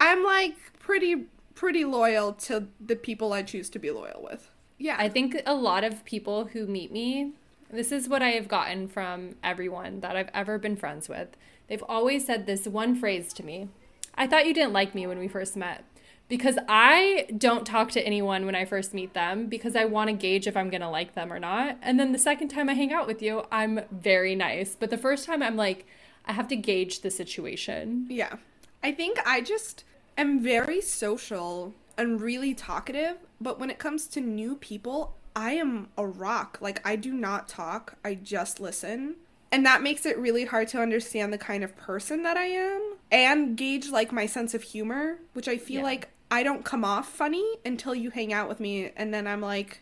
I'm 0.00 0.24
like 0.24 0.56
pretty 0.78 1.26
pretty 1.54 1.84
loyal 1.84 2.32
to 2.32 2.66
the 2.84 2.96
people 2.96 3.32
I 3.32 3.42
choose 3.42 3.70
to 3.70 3.78
be 3.78 3.90
loyal 3.90 4.22
with. 4.22 4.50
Yeah. 4.78 4.96
I 4.98 5.08
think 5.08 5.40
a 5.46 5.54
lot 5.54 5.84
of 5.84 6.04
people 6.04 6.46
who 6.46 6.66
meet 6.66 6.90
me, 6.92 7.32
this 7.70 7.92
is 7.92 8.08
what 8.08 8.22
I 8.22 8.30
have 8.30 8.48
gotten 8.48 8.88
from 8.88 9.36
everyone 9.42 10.00
that 10.00 10.16
I've 10.16 10.30
ever 10.34 10.58
been 10.58 10.76
friends 10.76 11.08
with. 11.08 11.28
They've 11.68 11.84
always 11.88 12.26
said 12.26 12.46
this 12.46 12.66
one 12.66 12.96
phrase 12.96 13.32
to 13.34 13.44
me 13.44 13.68
I 14.16 14.26
thought 14.26 14.46
you 14.46 14.54
didn't 14.54 14.72
like 14.72 14.94
me 14.94 15.06
when 15.06 15.18
we 15.18 15.28
first 15.28 15.56
met. 15.56 15.84
Because 16.28 16.58
I 16.68 17.26
don't 17.36 17.66
talk 17.66 17.90
to 17.92 18.04
anyone 18.04 18.46
when 18.46 18.54
I 18.54 18.64
first 18.64 18.94
meet 18.94 19.12
them 19.12 19.46
because 19.46 19.76
I 19.76 19.84
want 19.84 20.08
to 20.08 20.16
gauge 20.16 20.46
if 20.46 20.56
I'm 20.56 20.70
going 20.70 20.80
to 20.80 20.88
like 20.88 21.14
them 21.14 21.32
or 21.32 21.38
not. 21.38 21.76
And 21.82 22.00
then 22.00 22.12
the 22.12 22.18
second 22.18 22.48
time 22.48 22.68
I 22.68 22.74
hang 22.74 22.92
out 22.92 23.06
with 23.06 23.20
you, 23.20 23.44
I'm 23.52 23.80
very 23.90 24.34
nice. 24.34 24.74
But 24.74 24.90
the 24.90 24.98
first 24.98 25.26
time 25.26 25.42
I'm 25.42 25.56
like, 25.56 25.86
I 26.24 26.32
have 26.32 26.48
to 26.48 26.56
gauge 26.56 27.00
the 27.00 27.10
situation. 27.10 28.06
Yeah. 28.08 28.36
I 28.82 28.92
think 28.92 29.18
I 29.26 29.42
just 29.42 29.84
am 30.16 30.40
very 30.40 30.80
social 30.80 31.74
and 31.96 32.20
really 32.20 32.54
talkative, 32.54 33.16
but 33.40 33.60
when 33.60 33.70
it 33.70 33.78
comes 33.78 34.06
to 34.08 34.20
new 34.20 34.56
people, 34.56 35.16
I 35.36 35.52
am 35.52 35.88
a 35.96 36.06
rock. 36.06 36.58
Like, 36.60 36.86
I 36.86 36.96
do 36.96 37.12
not 37.12 37.48
talk, 37.48 37.96
I 38.04 38.14
just 38.14 38.60
listen. 38.60 39.16
And 39.54 39.64
that 39.66 39.82
makes 39.84 40.04
it 40.04 40.18
really 40.18 40.44
hard 40.46 40.66
to 40.68 40.80
understand 40.80 41.32
the 41.32 41.38
kind 41.38 41.62
of 41.62 41.76
person 41.76 42.24
that 42.24 42.36
I 42.36 42.46
am 42.46 42.94
and 43.12 43.56
gauge 43.56 43.88
like 43.88 44.10
my 44.10 44.26
sense 44.26 44.52
of 44.52 44.64
humor, 44.64 45.18
which 45.32 45.46
I 45.46 45.58
feel 45.58 45.78
Yeah. 45.78 45.84
like 45.84 46.08
I 46.28 46.42
don't 46.42 46.64
come 46.64 46.84
off 46.84 47.08
funny 47.08 47.44
until 47.64 47.94
you 47.94 48.10
hang 48.10 48.32
out 48.32 48.48
with 48.48 48.58
me 48.58 48.90
and 48.96 49.14
then 49.14 49.28
I'm 49.28 49.40
like 49.40 49.80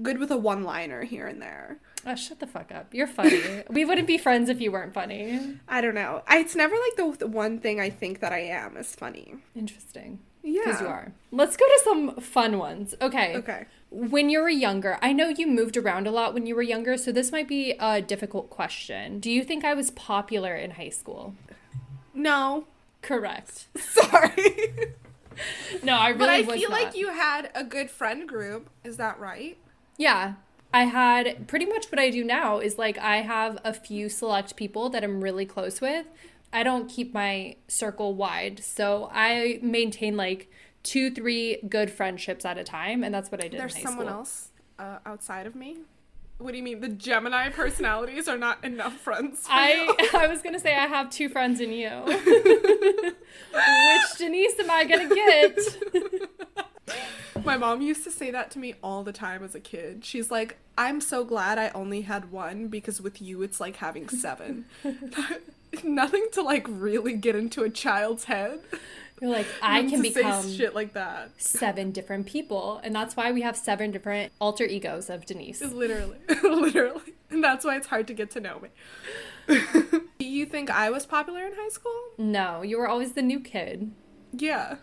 good 0.00 0.18
with 0.18 0.30
a 0.30 0.36
one 0.36 0.62
liner 0.62 1.02
here 1.02 1.26
and 1.26 1.42
there. 1.42 1.78
Oh, 2.06 2.14
shut 2.14 2.38
the 2.38 2.46
fuck 2.46 2.70
up. 2.70 2.94
You're 2.94 3.08
funny. 3.08 3.42
we 3.68 3.84
wouldn't 3.84 4.06
be 4.06 4.18
friends 4.18 4.48
if 4.48 4.60
you 4.60 4.70
weren't 4.70 4.94
funny. 4.94 5.58
I 5.66 5.80
don't 5.80 5.96
know. 5.96 6.22
I, 6.28 6.38
it's 6.38 6.54
never 6.54 6.76
like 6.76 6.94
the, 6.96 7.18
the 7.18 7.26
one 7.26 7.58
thing 7.58 7.80
I 7.80 7.90
think 7.90 8.20
that 8.20 8.32
I 8.32 8.42
am 8.42 8.76
is 8.76 8.94
funny. 8.94 9.34
Interesting. 9.56 10.20
Yeah. 10.44 10.62
Because 10.64 10.80
you 10.80 10.86
are. 10.86 11.12
Let's 11.32 11.56
go 11.56 11.66
to 11.66 11.80
some 11.82 12.20
fun 12.20 12.58
ones. 12.58 12.94
Okay. 13.02 13.36
Okay. 13.38 13.66
When 13.90 14.28
you 14.28 14.40
were 14.40 14.50
younger, 14.50 14.98
I 15.00 15.12
know 15.12 15.28
you 15.28 15.46
moved 15.46 15.76
around 15.76 16.06
a 16.06 16.10
lot 16.10 16.34
when 16.34 16.46
you 16.46 16.54
were 16.54 16.62
younger, 16.62 16.96
so 16.96 17.10
this 17.10 17.32
might 17.32 17.48
be 17.48 17.72
a 17.80 18.02
difficult 18.02 18.50
question. 18.50 19.18
Do 19.18 19.30
you 19.30 19.42
think 19.42 19.64
I 19.64 19.74
was 19.74 19.90
popular 19.90 20.54
in 20.54 20.72
high 20.72 20.90
school? 20.90 21.34
No. 22.12 22.66
Correct. 23.00 23.68
Sorry. 23.76 24.94
No, 25.82 25.94
I 25.94 26.08
really 26.08 26.18
but 26.18 26.28
I 26.28 26.42
feel 26.42 26.70
not. 26.70 26.82
like 26.82 26.96
you 26.96 27.10
had 27.10 27.50
a 27.54 27.64
good 27.64 27.90
friend 27.90 28.28
group. 28.28 28.68
Is 28.84 28.96
that 28.96 29.18
right? 29.18 29.56
Yeah. 29.96 30.34
I 30.72 30.84
had 30.84 31.46
pretty 31.48 31.64
much 31.64 31.90
what 31.90 31.98
I 31.98 32.10
do 32.10 32.24
now 32.24 32.58
is 32.58 32.76
like 32.76 32.98
I 32.98 33.18
have 33.18 33.58
a 33.64 33.72
few 33.72 34.08
select 34.08 34.56
people 34.56 34.90
that 34.90 35.02
I'm 35.02 35.22
really 35.22 35.46
close 35.46 35.80
with. 35.80 36.06
I 36.52 36.62
don't 36.62 36.88
keep 36.88 37.14
my 37.14 37.56
circle 37.68 38.14
wide, 38.14 38.62
so 38.62 39.10
I 39.12 39.58
maintain 39.62 40.16
like 40.16 40.50
two, 40.82 41.10
three 41.10 41.58
good 41.68 41.90
friendships 41.90 42.44
at 42.44 42.58
a 42.58 42.64
time, 42.64 43.02
and 43.04 43.14
that's 43.14 43.30
what 43.30 43.42
I 43.42 43.48
did 43.48 43.60
There's 43.60 43.74
in 43.74 43.82
high 43.82 43.86
someone 43.88 44.06
school. 44.06 44.18
else 44.18 44.48
uh, 44.78 44.98
outside 45.06 45.46
of 45.46 45.54
me. 45.54 45.78
What 46.38 46.52
do 46.52 46.56
you 46.56 46.62
mean? 46.62 46.80
The 46.80 46.88
Gemini 46.88 47.48
personalities 47.62 48.28
are 48.28 48.38
not 48.38 48.62
enough 48.64 48.94
friends. 48.94 49.40
For 49.46 49.52
you? 49.52 49.94
I 49.98 50.08
I 50.14 50.26
was 50.28 50.40
gonna 50.42 50.60
say 50.60 50.74
I 50.74 50.86
have 50.86 51.10
two 51.10 51.28
friends 51.28 51.60
in 51.60 51.72
you. 51.72 51.90
Which 53.52 54.18
Denise 54.18 54.58
am 54.60 54.70
I 54.70 54.84
gonna 54.84 55.08
get? 55.14 55.58
My 57.44 57.56
mom 57.56 57.82
used 57.82 58.04
to 58.04 58.10
say 58.10 58.30
that 58.30 58.50
to 58.52 58.58
me 58.58 58.74
all 58.82 59.02
the 59.02 59.12
time 59.12 59.42
as 59.44 59.54
a 59.54 59.60
kid. 59.60 60.04
She's 60.04 60.30
like, 60.30 60.58
"I'm 60.76 61.00
so 61.00 61.24
glad 61.24 61.58
I 61.58 61.70
only 61.70 62.02
had 62.02 62.30
one 62.30 62.68
because 62.68 63.00
with 63.00 63.20
you 63.20 63.42
it's 63.42 63.60
like 63.60 63.76
having 63.76 64.08
seven. 64.08 64.66
Nothing 65.84 66.28
to 66.32 66.42
like 66.42 66.66
really 66.68 67.14
get 67.14 67.36
into 67.36 67.62
a 67.62 67.70
child's 67.70 68.24
head. 68.24 68.60
You're 69.20 69.30
like, 69.30 69.46
I 69.62 69.82
can 69.84 70.02
become 70.02 70.50
shit 70.50 70.74
like 70.74 70.92
that. 70.94 71.30
seven 71.40 71.90
different 71.90 72.26
people. 72.26 72.80
And 72.82 72.94
that's 72.94 73.16
why 73.16 73.32
we 73.32 73.42
have 73.42 73.56
seven 73.56 73.90
different 73.90 74.32
alter 74.40 74.64
egos 74.64 75.10
of 75.10 75.26
Denise. 75.26 75.60
Literally, 75.78 76.18
literally, 76.42 77.14
and 77.30 77.42
that's 77.42 77.64
why 77.64 77.76
it's 77.76 77.88
hard 77.88 78.06
to 78.08 78.14
get 78.14 78.30
to 78.32 78.40
know 78.40 78.60
me. 78.60 78.68
Do 80.18 80.26
you 80.26 80.46
think 80.46 80.70
I 80.70 80.90
was 80.90 81.06
popular 81.06 81.46
in 81.46 81.52
high 81.54 81.68
school? 81.70 82.00
No, 82.18 82.62
you 82.62 82.78
were 82.78 82.88
always 82.88 83.12
the 83.12 83.22
new 83.22 83.40
kid. 83.40 83.92
Yeah, 84.32 84.76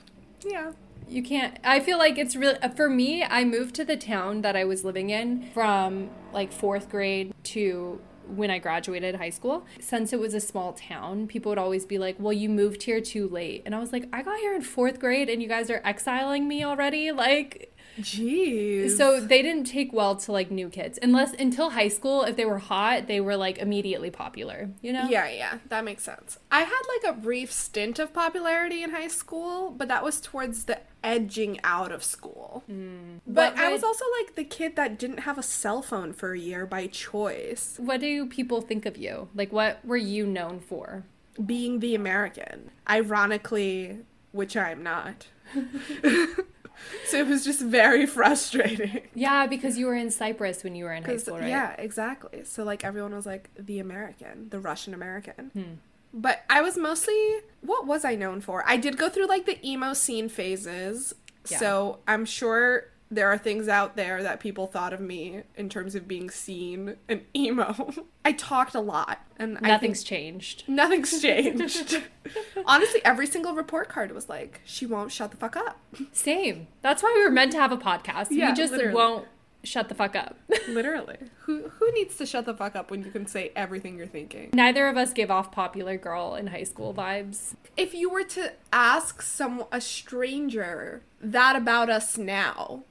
yeah. 0.44 0.72
You 1.08 1.22
can't. 1.22 1.60
I 1.64 1.80
feel 1.82 2.00
like 2.00 2.18
it's 2.18 2.36
really 2.36 2.58
uh, 2.60 2.70
for 2.70 2.90
me. 2.90 3.24
I 3.24 3.44
moved 3.44 3.76
to 3.76 3.86
the 3.86 3.96
town 3.96 4.42
that 4.42 4.56
I 4.56 4.64
was 4.64 4.84
living 4.84 5.12
in 5.12 5.50
from 5.54 6.10
like 6.34 6.52
fourth 6.52 6.90
grade 6.90 7.34
to 7.44 8.02
when 8.28 8.50
I 8.50 8.60
graduated 8.60 9.16
high 9.16 9.30
school. 9.30 9.66
Since 9.80 10.14
it 10.14 10.20
was 10.20 10.34
a 10.34 10.40
small 10.40 10.74
town, 10.74 11.28
people 11.28 11.50
would 11.50 11.58
always 11.58 11.86
be 11.86 11.98
like, 11.98 12.16
"Well, 12.20 12.34
you 12.34 12.50
moved 12.50 12.84
here 12.84 13.02
too 13.02 13.28
late," 13.28 13.64
and 13.66 13.76
I 13.76 13.80
was 13.80 13.92
like, 13.92 14.08
"I 14.14 14.22
got 14.22 14.40
here 14.40 14.56
in 14.56 14.62
fourth 14.62 15.00
grade, 15.00 15.30
and 15.30 15.42
you 15.42 15.48
guys 15.48 15.70
are 15.70 15.82
exiling 15.84 16.48
me 16.48 16.64
already." 16.64 17.12
Like, 17.12 17.75
Jeez. 18.00 18.98
so 18.98 19.20
they 19.20 19.42
didn't 19.42 19.66
take 19.66 19.94
well 19.94 20.16
to 20.16 20.32
like 20.32 20.52
new 20.52 20.70
kids 20.70 21.00
unless 21.02 21.34
until 21.34 21.72
high 21.72 21.88
school. 21.88 22.24
If 22.24 22.36
they 22.36 22.46
were 22.46 22.60
hot, 22.60 23.08
they 23.08 23.22
were 23.22 23.38
like 23.38 23.58
immediately 23.58 24.10
popular. 24.12 24.70
You 24.82 24.94
know? 24.94 25.08
Yeah, 25.08 25.30
yeah, 25.30 25.58
that 25.70 25.84
makes 25.84 26.04
sense. 26.04 26.38
I 26.52 26.62
had 26.62 26.82
like 27.04 27.16
a 27.16 27.20
brief 27.20 27.52
stint 27.52 28.00
of 28.00 28.14
popularity 28.14 28.84
in 28.84 28.92
high 28.92 29.08
school, 29.08 29.72
but 29.72 29.88
that 29.88 30.04
was 30.04 30.20
towards 30.22 30.66
the 30.66 30.80
edging 31.04 31.60
out 31.64 31.92
of 31.92 32.04
school. 32.04 32.64
Hmm. 32.68 33.18
But 33.28 33.54
What 33.56 33.64
I 33.64 33.72
was 33.72 33.84
also 33.84 34.06
like 34.20 34.36
the 34.36 34.44
kid 34.44 34.76
that 34.76 34.98
didn't 34.98 35.20
have 35.20 35.38
a 35.38 35.44
cell 35.44 35.82
phone 35.82 36.14
for 36.14 36.34
a 36.34 36.40
year 36.40 36.66
by 36.66 36.88
choice, 36.88 37.76
What 37.78 38.02
do 38.02 38.26
people 38.26 38.62
think 38.62 38.86
of 38.86 38.98
you? 38.98 39.30
Like, 39.36 39.54
what 39.54 39.86
were 39.86 39.98
you 39.98 40.26
known 40.26 40.60
for? 40.60 41.04
being 41.46 41.82
the 41.82 41.96
American. 41.96 42.72
Ironically, 42.90 44.00
which 44.32 44.56
I'm 44.56 44.82
not. 44.84 45.28
so 47.06 47.18
it 47.18 47.28
was 47.28 47.44
just 47.44 47.62
very 47.62 48.06
frustrating. 48.06 49.02
Yeah, 49.14 49.48
because 49.48 49.78
you 49.78 49.86
were 49.88 49.96
in 49.96 50.12
Cyprus 50.12 50.64
when 50.64 50.76
you 50.76 50.86
were 50.86 50.94
in 50.94 51.04
high 51.04 51.18
school, 51.18 51.40
right? 51.40 51.48
Yeah, 51.48 51.76
exactly. 51.78 52.44
So 52.44 52.64
like 52.64 52.84
everyone 52.84 53.14
was 53.16 53.26
like 53.26 53.50
the 53.58 53.80
American, 53.80 54.50
the 54.50 54.60
Russian 54.60 54.94
American. 54.94 55.52
Hmm. 55.54 55.74
But 56.14 56.44
I 56.50 56.62
was 56.62 56.78
mostly 56.78 57.16
what 57.62 57.86
was 57.86 58.06
I 58.06 58.16
known 58.16 58.42
for? 58.42 58.64
I 58.66 58.78
did 58.78 58.98
go 58.98 59.10
through 59.10 59.28
like 59.28 59.46
the 59.46 59.60
emo 59.68 59.94
scene 59.94 60.30
phases. 60.30 61.14
Yeah. 61.50 61.60
So 61.60 62.00
I'm 62.08 62.26
sure 62.26 62.86
there 63.12 63.30
are 63.32 63.38
things 63.38 63.68
out 63.68 63.96
there 63.96 64.24
that 64.24 64.40
people 64.40 64.66
thought 64.68 64.92
of 64.94 65.00
me 65.00 65.44
in 65.56 65.70
terms 65.70 65.94
of 65.96 66.08
being 66.08 66.30
scene 66.30 66.96
and 67.08 67.22
emo. 67.36 67.94
I 68.26 68.32
talked 68.32 68.74
a 68.76 68.80
lot 68.80 69.20
and 69.38 69.60
Nothing's 69.62 70.04
changed. 70.04 70.64
nothing's 70.68 71.22
changed. 71.22 72.02
Honestly, 72.66 73.02
every 73.06 73.28
single 73.28 73.54
report 73.54 73.90
card 73.90 74.12
was 74.12 74.28
like, 74.28 74.62
she 74.66 74.86
won't 74.86 75.12
shut 75.12 75.32
the 75.32 75.38
fuck 75.38 75.56
up. 75.56 75.80
Same. 76.12 76.68
That's 76.82 77.04
why 77.04 77.14
we 77.16 77.24
were 77.24 77.32
meant 77.32 77.52
to 77.52 77.60
have 77.60 77.72
a 77.72 77.78
podcast. 77.78 78.28
Yeah, 78.32 78.50
we 78.50 78.56
just 78.56 78.72
literally. 78.74 78.96
won't 78.96 79.28
shut 79.66 79.90
the 79.90 79.96
fuck 79.96 80.16
up. 80.16 80.38
Literally. 80.70 81.18
Who 81.46 81.70
who 81.80 81.92
needs 81.94 82.16
to 82.18 82.26
shut 82.26 82.46
the 82.46 82.54
fuck 82.54 82.76
up 82.76 82.90
when 82.92 83.04
you 83.04 83.12
can 83.12 83.26
say 83.28 83.52
everything 83.56 83.98
you're 83.98 84.08
thinking? 84.08 84.52
Neither 84.54 84.88
of 84.88 84.96
us 84.98 85.12
give 85.14 85.30
off 85.32 85.52
popular 85.52 85.98
girl 85.98 86.36
in 86.36 86.48
high 86.48 86.64
school 86.64 86.94
vibes. 86.94 87.56
if 87.76 87.94
you 87.94 88.10
were 88.10 88.24
to 88.24 88.54
ask 88.72 89.22
some 89.22 89.64
a 89.72 89.82
stranger 89.82 91.02
that 91.22 91.56
about 91.56 91.90
us 91.90 92.18
now 92.18 92.84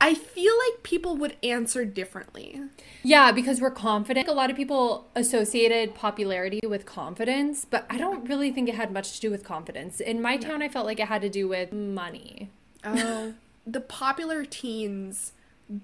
i 0.00 0.14
feel 0.14 0.52
like 0.66 0.82
people 0.82 1.16
would 1.16 1.36
answer 1.42 1.84
differently 1.84 2.60
Yeah, 3.02 3.32
because 3.32 3.60
we're 3.60 3.70
confident. 3.72 4.28
A 4.28 4.32
lot 4.32 4.50
of 4.50 4.56
people 4.56 5.08
associated 5.16 5.94
popularity 5.94 6.60
with 6.66 6.86
confidence, 6.86 7.64
but 7.68 7.84
I 7.90 7.98
don't 7.98 8.28
really 8.28 8.50
think 8.52 8.68
it 8.68 8.74
had 8.76 8.92
much 8.92 9.14
to 9.14 9.20
do 9.20 9.30
with 9.30 9.42
confidence. 9.44 9.98
In 10.00 10.22
my 10.22 10.36
town, 10.36 10.62
I 10.62 10.68
felt 10.68 10.86
like 10.86 11.00
it 11.00 11.08
had 11.08 11.22
to 11.22 11.28
do 11.28 11.48
with 11.48 11.72
money. 11.72 12.50
oh 12.84 13.34
the 13.66 13.80
popular 13.80 14.44
teens 14.44 15.32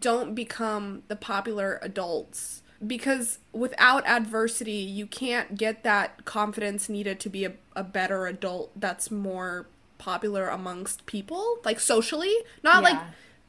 don't 0.00 0.34
become 0.34 1.02
the 1.08 1.16
popular 1.16 1.78
adults 1.82 2.62
because 2.86 3.38
without 3.52 4.06
adversity 4.06 4.72
you 4.72 5.06
can't 5.06 5.56
get 5.56 5.82
that 5.82 6.24
confidence 6.24 6.88
needed 6.88 7.18
to 7.20 7.28
be 7.28 7.44
a, 7.44 7.52
a 7.74 7.82
better 7.82 8.26
adult 8.26 8.70
that's 8.78 9.10
more 9.10 9.66
popular 9.98 10.48
amongst 10.48 11.04
people 11.06 11.58
like 11.64 11.80
socially 11.80 12.34
not 12.62 12.82
like 12.84 12.96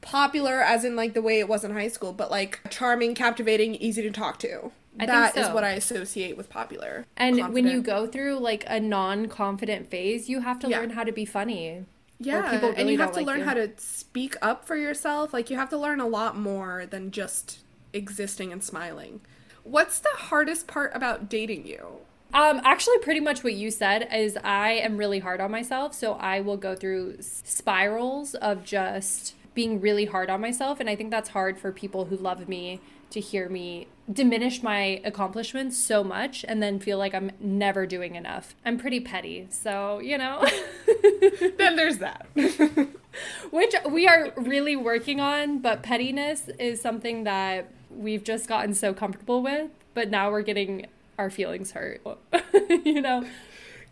popular 0.02 0.62
as 0.62 0.84
in 0.86 0.95
like 0.95 1.13
the 1.13 1.21
way 1.21 1.39
it 1.39 1.47
was 1.47 1.63
in 1.63 1.71
high 1.71 1.88
school 1.88 2.13
but 2.13 2.32
like 2.32 2.60
charming 2.69 3.13
captivating 3.13 3.75
easy 3.75 4.02
to 4.02 4.10
talk 4.12 4.39
to 4.39 4.71
I 4.99 5.06
That 5.06 5.38
is 5.38 5.47
so. 5.47 5.54
what 5.54 5.63
i 5.63 5.71
associate 5.71 6.36
with 6.36 6.49
popular 6.49 7.06
And 7.15 7.54
when 7.54 7.67
you 7.67 7.82
go 7.82 8.08
through 8.08 8.39
like 8.39 8.63
a 8.67 8.80
non-confident 8.80 9.89
phase, 9.91 10.28
you 10.30 10.39
have 10.41 10.58
to 10.60 10.67
Yeah. 10.69 10.80
learn 10.80 10.89
how 10.91 11.04
to 11.04 11.12
be 11.12 11.25
funny. 11.25 11.86
Yeah 12.19 12.51
people 12.51 12.73
and 12.75 12.89
you 12.89 12.97
have 12.97 13.12
to 13.12 13.17
like 13.19 13.27
learn 13.27 13.39
you. 13.39 13.45
how 13.45 13.53
to 13.53 13.69
speak 13.77 14.36
up 14.41 14.65
for 14.65 14.75
yourself 14.75 15.34
like 15.34 15.49
you 15.49 15.58
have 15.58 15.69
to 15.69 15.77
learn 15.77 15.99
a 15.99 16.08
lot 16.08 16.38
more 16.38 16.86
than 16.86 17.12
just 17.12 17.60
existing 17.93 18.51
and 18.51 18.63
smiling 18.63 19.21
what's 19.63 19.99
the 19.99 20.10
hardest 20.15 20.67
part 20.67 20.91
about 20.93 21.29
dating 21.29 21.65
you 21.65 21.86
Um, 22.32 22.62
actually, 22.63 22.99
pretty 22.99 23.19
much 23.21 23.43
what 23.43 23.53
you 23.53 23.71
said 23.71 24.08
is 24.13 24.38
I 24.43 24.73
am 24.73 24.97
really 24.97 25.17
hard 25.17 25.41
on 25.41 25.49
myself, 25.49 25.95
so 25.95 26.13
I 26.13 26.41
will 26.41 26.58
go 26.58 26.75
through 26.75 27.17
spirals 27.21 28.36
of 28.36 28.63
just 28.63 29.34
being 29.55 29.82
really 29.82 30.05
hard 30.05 30.29
on 30.29 30.39
myself, 30.39 30.79
and 30.79 30.88
I 30.88 30.95
think 30.95 31.10
that's 31.10 31.29
hard 31.29 31.58
for 31.58 31.71
people 31.71 32.05
who 32.05 32.15
love 32.15 32.47
me 32.47 32.82
to 33.10 33.19
hear 33.19 33.49
me 33.49 33.88
diminish 34.12 34.62
my 34.62 35.01
accomplishments 35.03 35.75
so 35.75 36.03
much 36.03 36.45
and 36.47 36.62
then 36.62 36.79
feel 36.79 36.99
like 36.99 37.15
I'm 37.15 37.32
never 37.39 37.88
doing 37.88 38.13
enough. 38.15 38.53
I'm 38.63 38.77
pretty 38.77 38.99
petty, 38.99 39.47
so 39.49 39.97
you 39.97 40.17
know, 40.19 40.45
then 41.57 41.75
there's 41.75 41.97
that 41.99 42.27
which 43.49 43.73
we 43.89 44.07
are 44.07 44.31
really 44.38 44.75
working 44.75 45.19
on, 45.19 45.59
but 45.59 45.83
pettiness 45.83 46.49
is 46.59 46.81
something 46.81 47.23
that 47.23 47.69
we've 47.89 48.23
just 48.23 48.47
gotten 48.47 48.73
so 48.73 48.93
comfortable 48.93 49.41
with, 49.41 49.71
but 49.93 50.09
now 50.09 50.31
we're 50.31 50.41
getting 50.41 50.85
our 51.17 51.29
feelings 51.29 51.71
hurt. 51.71 52.01
you 52.85 53.01
know. 53.01 53.25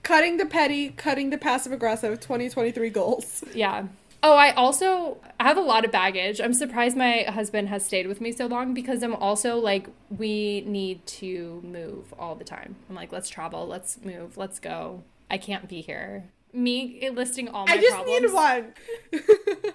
cutting 0.04 0.38
the 0.38 0.46
petty 0.46 0.90
cutting 0.90 1.32
the 1.32 1.38
passive 1.38 1.72
aggressive 1.72 2.20
2023 2.20 2.90
goals 2.90 3.44
Yeah. 3.54 3.88
Oh, 4.24 4.36
I 4.36 4.52
also 4.54 5.18
I 5.40 5.44
have 5.44 5.58
a 5.58 5.62
lot 5.62 5.86
of 5.86 5.92
baggage. 5.92 6.42
I'm 6.42 6.54
surprised 6.54 6.98
my 6.98 7.26
husband 7.30 7.70
has 7.70 7.86
stayed 7.86 8.08
with 8.08 8.20
me 8.20 8.32
so 8.32 8.48
long 8.48 8.74
because 8.74 9.04
I'm 9.04 9.16
also 9.16 9.58
like, 9.58 9.88
we 10.10 10.62
need 10.62 11.06
to 11.08 11.62
move 11.64 12.14
all 12.18 12.34
the 12.36 12.44
time. 12.44 12.76
I'm 12.90 12.96
like, 12.96 13.12
let's 13.12 13.30
travel, 13.30 13.68
let's 13.68 14.00
move, 14.04 14.36
let's 14.36 14.60
go. 14.60 15.04
I 15.30 15.38
can't 15.38 15.68
be 15.68 15.82
here. 15.82 16.26
Me 16.58 17.10
listing 17.14 17.48
all 17.50 17.68
my 17.68 17.74
i 17.74 17.78
just 17.78 17.94
problems. 17.94 18.22
need 18.22 18.34
one 18.34 18.74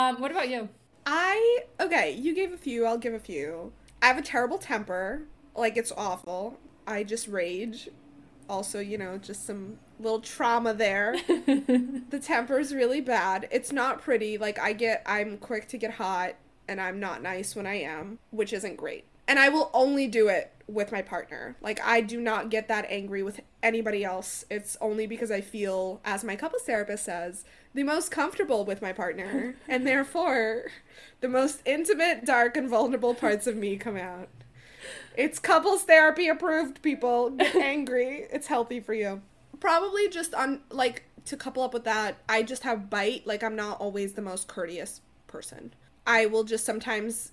Um, 0.00 0.20
what 0.20 0.32
about 0.32 0.48
you? 0.48 0.68
I 1.06 1.60
okay, 1.78 2.10
you 2.10 2.34
gave 2.34 2.52
a 2.52 2.56
few, 2.56 2.84
I'll 2.84 2.98
give 2.98 3.14
a 3.14 3.20
few. 3.20 3.72
I 4.00 4.06
have 4.06 4.18
a 4.18 4.22
terrible 4.22 4.58
temper. 4.58 5.22
Like 5.54 5.76
it's 5.76 5.92
awful. 5.96 6.58
I 6.86 7.04
just 7.04 7.28
rage. 7.28 7.88
Also, 8.48 8.80
you 8.80 8.98
know, 8.98 9.18
just 9.18 9.46
some 9.46 9.78
little 10.00 10.18
trauma 10.20 10.74
there. 10.74 11.14
the 11.28 12.20
temper 12.20 12.58
is 12.58 12.74
really 12.74 13.00
bad. 13.00 13.48
It's 13.52 13.70
not 13.70 14.02
pretty. 14.02 14.36
Like 14.38 14.58
I 14.58 14.72
get 14.72 15.02
I'm 15.06 15.38
quick 15.38 15.68
to 15.68 15.78
get 15.78 15.92
hot 15.92 16.34
and 16.66 16.80
I'm 16.80 16.98
not 16.98 17.22
nice 17.22 17.54
when 17.54 17.68
I 17.68 17.74
am, 17.82 18.18
which 18.30 18.52
isn't 18.52 18.76
great. 18.76 19.04
And 19.28 19.38
I 19.38 19.48
will 19.48 19.70
only 19.72 20.08
do 20.08 20.26
it 20.26 20.52
with 20.66 20.92
my 20.92 21.02
partner. 21.02 21.56
Like 21.60 21.80
I 21.84 22.00
do 22.00 22.20
not 22.20 22.50
get 22.50 22.68
that 22.68 22.86
angry 22.88 23.22
with 23.22 23.40
anybody 23.62 24.04
else. 24.04 24.44
It's 24.50 24.76
only 24.80 25.06
because 25.06 25.30
I 25.30 25.40
feel 25.40 26.00
as 26.04 26.24
my 26.24 26.36
couples 26.36 26.62
therapist 26.62 27.04
says, 27.04 27.44
the 27.74 27.82
most 27.82 28.10
comfortable 28.10 28.64
with 28.64 28.82
my 28.82 28.92
partner 28.92 29.56
and 29.68 29.86
therefore 29.86 30.64
the 31.20 31.28
most 31.28 31.62
intimate, 31.64 32.24
dark 32.24 32.56
and 32.56 32.68
vulnerable 32.68 33.14
parts 33.14 33.46
of 33.46 33.56
me 33.56 33.76
come 33.76 33.96
out. 33.96 34.28
It's 35.16 35.38
couples 35.38 35.84
therapy 35.84 36.28
approved, 36.28 36.82
people. 36.82 37.30
Get 37.30 37.54
angry. 37.56 38.26
It's 38.30 38.46
healthy 38.46 38.80
for 38.80 38.94
you. 38.94 39.22
Probably 39.60 40.08
just 40.08 40.34
on 40.34 40.60
like 40.70 41.04
to 41.26 41.36
couple 41.36 41.62
up 41.62 41.72
with 41.72 41.84
that, 41.84 42.16
I 42.28 42.42
just 42.42 42.62
have 42.64 42.90
bite. 42.90 43.26
Like 43.26 43.42
I'm 43.42 43.56
not 43.56 43.80
always 43.80 44.14
the 44.14 44.22
most 44.22 44.48
courteous 44.48 45.00
person. 45.26 45.74
I 46.06 46.26
will 46.26 46.44
just 46.44 46.64
sometimes 46.64 47.32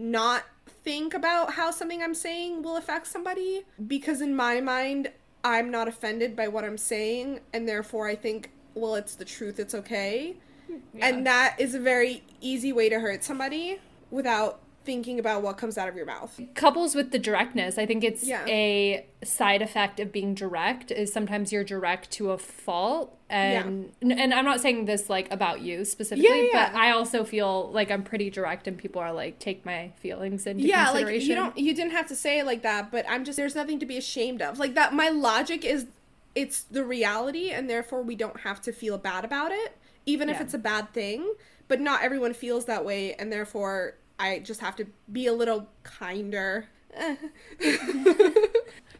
not 0.00 0.44
think 0.82 1.14
about 1.14 1.52
how 1.54 1.70
something 1.70 2.02
I'm 2.02 2.14
saying 2.14 2.62
will 2.62 2.76
affect 2.76 3.06
somebody 3.06 3.64
because 3.86 4.20
in 4.20 4.34
my 4.34 4.60
mind 4.60 5.10
I'm 5.44 5.70
not 5.70 5.88
offended 5.88 6.34
by 6.34 6.48
what 6.48 6.64
I'm 6.64 6.78
saying 6.78 7.40
and 7.52 7.68
therefore 7.68 8.08
I 8.08 8.16
think 8.16 8.50
well 8.74 8.94
it's 8.94 9.14
the 9.14 9.24
truth 9.24 9.60
it's 9.60 9.74
okay. 9.74 10.36
Hmm, 10.66 10.78
and 11.00 11.26
that 11.26 11.56
is 11.58 11.74
a 11.74 11.80
very 11.80 12.22
easy 12.40 12.72
way 12.72 12.88
to 12.88 13.00
hurt 13.00 13.22
somebody 13.22 13.78
without 14.10 14.60
thinking 14.84 15.18
about 15.18 15.42
what 15.42 15.58
comes 15.58 15.76
out 15.76 15.88
of 15.88 15.96
your 15.96 16.06
mouth. 16.06 16.40
Couples 16.54 16.94
with 16.94 17.10
the 17.10 17.18
directness, 17.18 17.78
I 17.78 17.86
think 17.86 18.02
it's 18.02 18.24
Yeah. 18.24 18.44
a 18.46 19.06
side 19.22 19.62
effect 19.62 20.00
of 20.00 20.10
being 20.10 20.34
direct 20.34 20.90
is 20.90 21.12
sometimes 21.12 21.52
you're 21.52 21.64
direct 21.64 22.10
to 22.12 22.30
a 22.30 22.38
fault. 22.38 23.16
And 23.28 23.92
and 24.00 24.34
I'm 24.34 24.44
not 24.44 24.60
saying 24.60 24.86
this 24.86 25.08
like 25.08 25.30
about 25.30 25.60
you 25.60 25.84
specifically, 25.84 26.48
yeah. 26.48 26.70
but 26.70 26.78
I 26.78 26.90
also 26.90 27.22
feel 27.22 27.70
like 27.70 27.90
I'm 27.90 28.02
pretty 28.02 28.28
direct 28.28 28.66
and 28.66 28.76
people 28.76 29.00
are 29.00 29.12
like 29.12 29.38
take 29.38 29.64
my 29.64 29.92
feelings 30.00 30.46
into 30.46 30.64
yeah 30.64 30.90
like 30.90 31.22
you 31.22 31.36
don't 31.36 31.56
you 31.56 31.72
didn't 31.72 31.92
have 31.92 32.08
to 32.08 32.16
say 32.16 32.40
it 32.40 32.46
like 32.46 32.62
that 32.62 32.90
but 32.90 33.04
i'm 33.08 33.24
just 33.24 33.36
there's 33.36 33.54
nothing 33.54 33.78
to 33.78 33.86
be 33.86 33.96
ashamed 33.96 34.42
of 34.42 34.58
like 34.58 34.74
that 34.74 34.92
my 34.92 35.10
logic 35.10 35.64
is 35.64 35.86
it's 36.34 36.62
the 36.62 36.84
reality 36.84 37.50
and 37.50 37.68
therefore 37.68 38.02
we 38.02 38.14
don't 38.14 38.40
have 38.40 38.60
to 38.62 38.72
feel 38.72 38.98
bad 38.98 39.24
about 39.24 39.52
it, 39.52 39.76
even 40.06 40.28
if 40.28 40.40
it's 40.40 40.54
a 40.54 40.58
bad 40.58 40.92
thing. 40.92 41.34
But 41.68 41.80
not 41.80 42.02
everyone 42.02 42.34
feels 42.34 42.64
that 42.64 42.84
way, 42.84 43.14
and 43.14 43.32
therefore 43.32 43.94
I 44.20 44.38
just 44.38 44.60
have 44.60 44.76
to 44.76 44.86
be 45.10 45.26
a 45.26 45.32
little 45.32 45.66
kinder. 45.82 46.68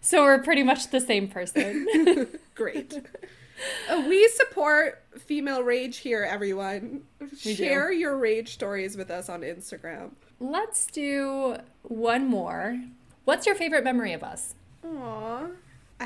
So 0.01 0.23
we're 0.23 0.43
pretty 0.43 0.63
much 0.63 0.89
the 0.89 1.01
same 1.01 1.29
person. 1.29 1.87
Great. 2.55 2.95
Uh, 3.91 4.05
we 4.09 4.27
support 4.29 5.03
female 5.19 5.63
rage 5.63 5.99
here, 5.99 6.27
everyone. 6.29 7.03
We 7.21 7.27
do. 7.29 7.55
Share 7.55 7.93
your 7.93 8.17
rage 8.17 8.55
stories 8.55 8.97
with 8.97 9.11
us 9.11 9.29
on 9.29 9.43
Instagram. 9.43 10.13
Let's 10.41 10.87
do 10.87 11.59
one 11.83 12.27
more. 12.27 12.83
What's 13.27 13.45
your 13.45 13.55
favorite 13.55 13.85
memory 13.85 14.15
of 14.15 14.23
us? 14.23 14.55
Aw, 14.87 15.40
I 15.40 15.40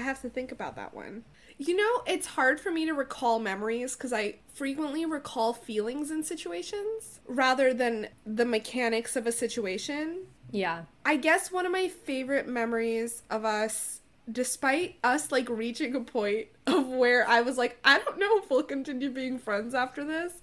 have 0.04 0.20
to 0.22 0.28
think 0.30 0.52
about 0.52 0.76
that 0.76 0.94
one. 0.94 1.24
You 1.58 1.76
know, 1.76 2.02
it's 2.06 2.26
hard 2.26 2.60
for 2.60 2.70
me 2.70 2.84
to 2.86 2.92
recall 2.92 3.38
memories 3.38 3.94
because 3.94 4.12
I 4.12 4.36
frequently 4.54 5.04
recall 5.06 5.52
feelings 5.52 6.10
in 6.10 6.22
situations 6.24 7.20
rather 7.26 7.72
than 7.74 8.08
the 8.26 8.44
mechanics 8.44 9.16
of 9.16 9.26
a 9.26 9.32
situation. 9.32 10.26
Yeah. 10.50 10.84
I 11.04 11.16
guess 11.16 11.50
one 11.52 11.66
of 11.66 11.72
my 11.72 11.88
favorite 11.88 12.48
memories 12.48 13.22
of 13.30 13.44
us, 13.44 14.00
despite 14.30 14.96
us 15.04 15.30
like 15.32 15.48
reaching 15.48 15.94
a 15.94 16.00
point 16.00 16.48
of 16.66 16.86
where 16.88 17.28
I 17.28 17.40
was 17.40 17.56
like, 17.58 17.78
I 17.84 17.98
don't 17.98 18.18
know 18.18 18.38
if 18.38 18.50
we'll 18.50 18.62
continue 18.62 19.10
being 19.10 19.38
friends 19.38 19.74
after 19.74 20.04
this, 20.04 20.34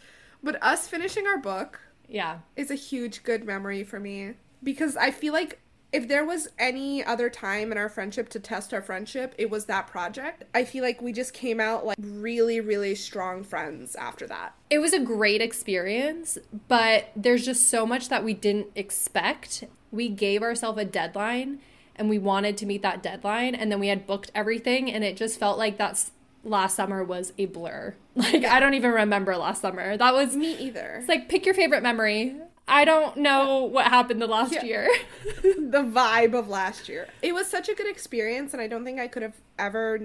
but 0.43 0.61
us 0.63 0.87
finishing 0.87 1.27
our 1.27 1.37
book 1.37 1.79
Yeah. 2.07 2.39
is 2.55 2.71
a 2.71 2.75
huge 2.75 3.23
good 3.23 3.43
memory 3.45 3.83
for 3.83 3.99
me 3.99 4.33
because 4.63 4.95
I 4.95 5.11
feel 5.11 5.33
like 5.33 5.59
if 5.91 6.07
there 6.07 6.25
was 6.25 6.47
any 6.57 7.03
other 7.03 7.29
time 7.29 7.71
in 7.71 7.77
our 7.77 7.89
friendship 7.89 8.29
to 8.29 8.39
test 8.39 8.73
our 8.73 8.81
friendship, 8.81 9.35
it 9.37 9.49
was 9.49 9.65
that 9.65 9.87
project. 9.87 10.43
I 10.53 10.63
feel 10.63 10.83
like 10.83 11.01
we 11.01 11.11
just 11.11 11.33
came 11.33 11.59
out 11.59 11.85
like 11.85 11.97
really, 11.99 12.61
really 12.61 12.95
strong 12.95 13.43
friends 13.43 13.95
after 13.95 14.25
that. 14.27 14.55
It 14.69 14.79
was 14.79 14.93
a 14.93 14.99
great 14.99 15.41
experience, 15.41 16.37
but 16.67 17.11
there's 17.15 17.45
just 17.45 17.69
so 17.69 17.85
much 17.85 18.09
that 18.09 18.23
we 18.23 18.33
didn't 18.33 18.67
expect. 18.75 19.65
We 19.91 20.07
gave 20.07 20.41
ourselves 20.41 20.79
a 20.79 20.85
deadline 20.85 21.59
and 21.95 22.09
we 22.09 22.17
wanted 22.17 22.55
to 22.57 22.65
meet 22.65 22.81
that 22.83 23.03
deadline 23.03 23.53
and 23.53 23.71
then 23.71 23.79
we 23.79 23.89
had 23.89 24.07
booked 24.07 24.31
everything 24.33 24.91
and 24.91 25.03
it 25.03 25.17
just 25.17 25.39
felt 25.39 25.57
like 25.57 25.77
that's 25.77 26.11
last 26.43 26.75
summer 26.75 27.03
was 27.03 27.33
a 27.37 27.45
blur. 27.45 27.95
Like 28.13 28.43
I 28.43 28.59
don't 28.59 28.73
even 28.73 28.91
remember 28.91 29.37
last 29.37 29.61
summer. 29.61 29.95
That 29.95 30.13
was 30.13 30.35
Me 30.35 30.57
either. 30.57 30.97
It's 30.99 31.07
like 31.07 31.29
pick 31.29 31.45
your 31.45 31.55
favorite 31.55 31.81
memory. 31.81 32.35
I 32.71 32.85
don't 32.85 33.17
know 33.17 33.63
what 33.65 33.85
happened 33.87 34.21
the 34.21 34.27
last 34.27 34.53
Yeah. 34.53 34.63
year. 34.63 34.89
the 35.43 35.83
vibe 35.83 36.33
of 36.33 36.47
last 36.47 36.87
year. 36.89 37.07
It 37.21 37.33
was 37.33 37.47
such 37.47 37.67
a 37.69 37.75
good 37.75 37.87
experience, 37.89 38.53
and 38.53 38.61
I 38.61 38.67
don't 38.67 38.85
think 38.85 38.99
I 38.99 39.07
could 39.07 39.21
have 39.23 39.35
ever 39.59 39.99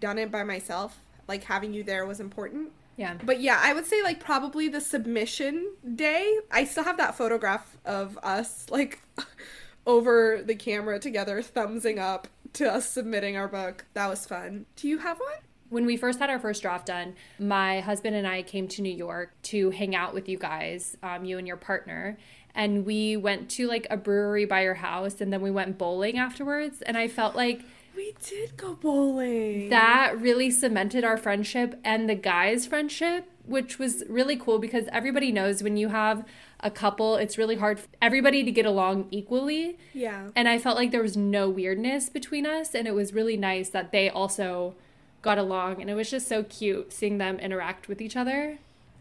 done 0.00 0.18
it 0.18 0.30
by 0.30 0.42
myself. 0.42 0.98
Like 1.28 1.44
having 1.44 1.72
you 1.74 1.82
there 1.84 2.04
was 2.06 2.20
important. 2.20 2.72
yeah. 2.96 3.14
But 3.24 3.40
yeah, 3.40 3.60
I 3.62 3.72
would 3.72 3.86
say 3.86 4.02
like 4.02 4.18
probably 4.18 4.68
the 4.68 4.80
submission 4.80 5.70
day. 5.94 6.38
I 6.50 6.64
still 6.64 6.84
have 6.84 6.96
that 6.96 7.16
photograph 7.16 7.76
of 7.84 8.18
us 8.22 8.66
like 8.68 9.00
over 9.86 10.42
the 10.44 10.54
camera 10.54 10.98
together, 10.98 11.40
thumbsing 11.42 11.98
up 11.98 12.26
to 12.54 12.70
us 12.70 12.88
submitting 12.88 13.36
our 13.36 13.46
book. 13.48 13.84
That 13.94 14.08
was 14.08 14.26
fun. 14.26 14.66
Do 14.76 14.88
you 14.88 14.98
have 14.98 15.18
one? 15.20 15.38
When 15.70 15.84
we 15.86 15.96
first 15.96 16.18
had 16.18 16.30
our 16.30 16.38
first 16.38 16.62
draft 16.62 16.86
done, 16.86 17.14
my 17.38 17.80
husband 17.80 18.16
and 18.16 18.26
I 18.26 18.42
came 18.42 18.68
to 18.68 18.82
New 18.82 18.92
York 18.94 19.32
to 19.44 19.70
hang 19.70 19.94
out 19.94 20.14
with 20.14 20.28
you 20.28 20.38
guys, 20.38 20.96
um, 21.02 21.24
you 21.24 21.38
and 21.38 21.46
your 21.46 21.56
partner. 21.58 22.16
And 22.54 22.86
we 22.86 23.16
went 23.16 23.50
to 23.50 23.68
like 23.68 23.86
a 23.90 23.96
brewery 23.96 24.44
by 24.44 24.62
your 24.62 24.74
house 24.74 25.20
and 25.20 25.32
then 25.32 25.42
we 25.42 25.50
went 25.50 25.78
bowling 25.78 26.18
afterwards. 26.18 26.82
And 26.82 26.96
I 26.96 27.06
felt 27.06 27.36
like 27.36 27.60
We 27.94 28.14
did 28.24 28.56
go 28.56 28.74
bowling. 28.74 29.68
that 29.68 30.18
really 30.18 30.50
cemented 30.50 31.04
our 31.04 31.16
friendship 31.16 31.78
and 31.84 32.08
the 32.08 32.14
guys' 32.14 32.66
friendship, 32.66 33.30
which 33.46 33.78
was 33.78 34.02
really 34.08 34.36
cool 34.36 34.58
because 34.58 34.86
everybody 34.90 35.30
knows 35.30 35.62
when 35.62 35.76
you 35.76 35.88
have 35.88 36.24
a 36.60 36.70
couple, 36.70 37.16
it's 37.16 37.38
really 37.38 37.56
hard 37.56 37.78
for 37.78 37.88
everybody 38.02 38.42
to 38.42 38.50
get 38.50 38.66
along 38.66 39.06
equally. 39.10 39.78
yeah. 39.92 40.28
And 40.34 40.48
I 40.48 40.58
felt 40.58 40.76
like 40.76 40.90
there 40.90 41.02
was 41.02 41.16
no 41.16 41.48
weirdness 41.48 42.08
between 42.08 42.46
us. 42.46 42.74
And 42.74 42.88
it 42.88 42.94
was 42.94 43.12
really 43.12 43.36
nice 43.36 43.68
that 43.70 43.92
they 43.92 44.08
also 44.10 44.74
got 45.22 45.38
along. 45.38 45.80
And 45.80 45.90
it 45.90 45.94
was 45.94 46.10
just 46.10 46.28
so 46.28 46.42
cute 46.44 46.92
seeing 46.92 47.18
them 47.18 47.38
interact 47.38 47.88
with 47.88 48.00
each 48.00 48.16
other. 48.16 48.58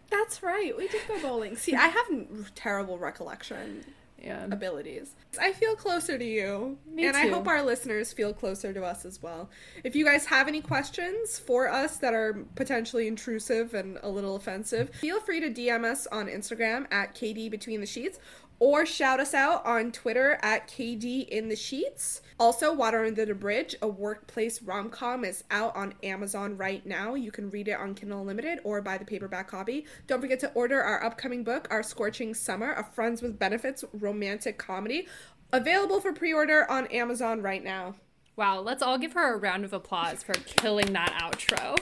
That's 0.10 0.42
right. 0.42 0.76
We 0.78 0.88
did 0.88 1.02
go 1.08 1.20
bowling. 1.22 1.58
See, 1.58 1.76
I 1.76 1.88
have 1.88 2.56
terrible 2.56 2.98
recollection 2.98 3.84
Yeah. 4.22 4.46
abilities. 4.46 5.12
I 5.40 5.52
feel 5.54 5.76
closer 5.76 6.18
to 6.18 6.24
you. 6.26 6.78
Me 6.90 7.06
and 7.06 7.16
I 7.16 7.28
hope 7.28 7.46
our 7.48 7.62
listeners 7.62 8.14
feel 8.14 8.34
closer 8.34 8.74
to 8.74 8.84
us 8.84 9.06
as 9.06 9.22
well. 9.22 9.50
If 9.84 9.96
you 9.96 10.06
guys 10.06 10.26
have 10.28 10.48
any 10.48 10.62
questions 10.62 11.38
for 11.38 11.68
us 11.70 11.98
that 11.98 12.14
are 12.14 12.34
potentially 12.56 13.08
intrusive 13.08 13.74
and 13.74 14.00
a 14.02 14.10
little 14.10 14.36
offensive, 14.36 14.90
feel 14.96 15.20
free 15.20 15.40
to 15.42 15.50
DM 15.52 15.84
us 15.84 16.08
on 16.08 16.28
Instagram 16.28 16.88
at 16.92 17.14
KD 17.14 17.50
Between 17.52 17.80
the 17.82 17.86
Sheets 17.86 18.18
or 18.60 18.86
shout 18.86 19.20
us 19.20 19.34
out 19.34 19.66
on 19.66 19.92
Twitter 19.92 20.40
at 20.42 20.68
KD 20.68 21.28
in 21.28 21.50
the 21.50 21.56
Sheets. 21.56 22.22
Also, 22.40 22.74
Water 22.74 23.06
Under 23.06 23.26
the 23.26 23.34
Bridge, 23.34 23.76
a 23.82 23.88
workplace 23.88 24.62
rom 24.62 24.90
com, 24.90 25.26
is 25.26 25.44
out 25.50 25.76
on 25.76 25.94
Amazon 26.04 26.58
right 26.58 26.86
now. 26.86 27.16
You 27.16 27.32
can 27.32 27.50
read 27.50 27.68
it 27.68 27.80
on 27.80 27.96
Kindle 27.96 28.22
Unlimited 28.22 28.60
or 28.64 28.82
buy 28.82 28.98
the 28.98 29.06
paperback 29.06 29.48
copy. 29.48 29.86
Don't 30.06 30.22
forget 30.22 30.40
to 30.42 30.52
order 30.54 30.82
our 30.82 31.04
upcoming 31.04 31.44
book, 31.44 31.68
Our 31.72 31.84
Scorching 31.84 32.34
Summer, 32.34 32.74
a 32.74 32.84
Friends 32.84 33.22
with 33.22 33.40
Benefits 33.40 33.84
romantic 33.94 34.58
comedy, 34.58 35.08
available 35.52 36.00
for 36.00 36.14
pre 36.14 36.34
order 36.34 36.70
on 36.70 36.88
Amazon 36.88 37.42
right 37.42 37.64
now. 37.64 37.96
Wow. 38.36 38.60
Let's 38.62 38.84
all 38.84 39.00
give 39.00 39.14
her 39.14 39.34
a 39.34 39.38
round 39.38 39.66
of 39.66 39.74
applause 39.74 40.22
for 40.22 40.34
killing 40.34 40.94
that 40.94 41.18
outro. 41.20 41.80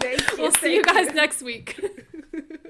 Thank 0.00 0.30
you. 0.32 0.36
we'll 0.36 0.52
see 0.52 0.74
you 0.74 0.82
guys 0.82 1.14
next 1.14 1.42
week. 1.42 1.80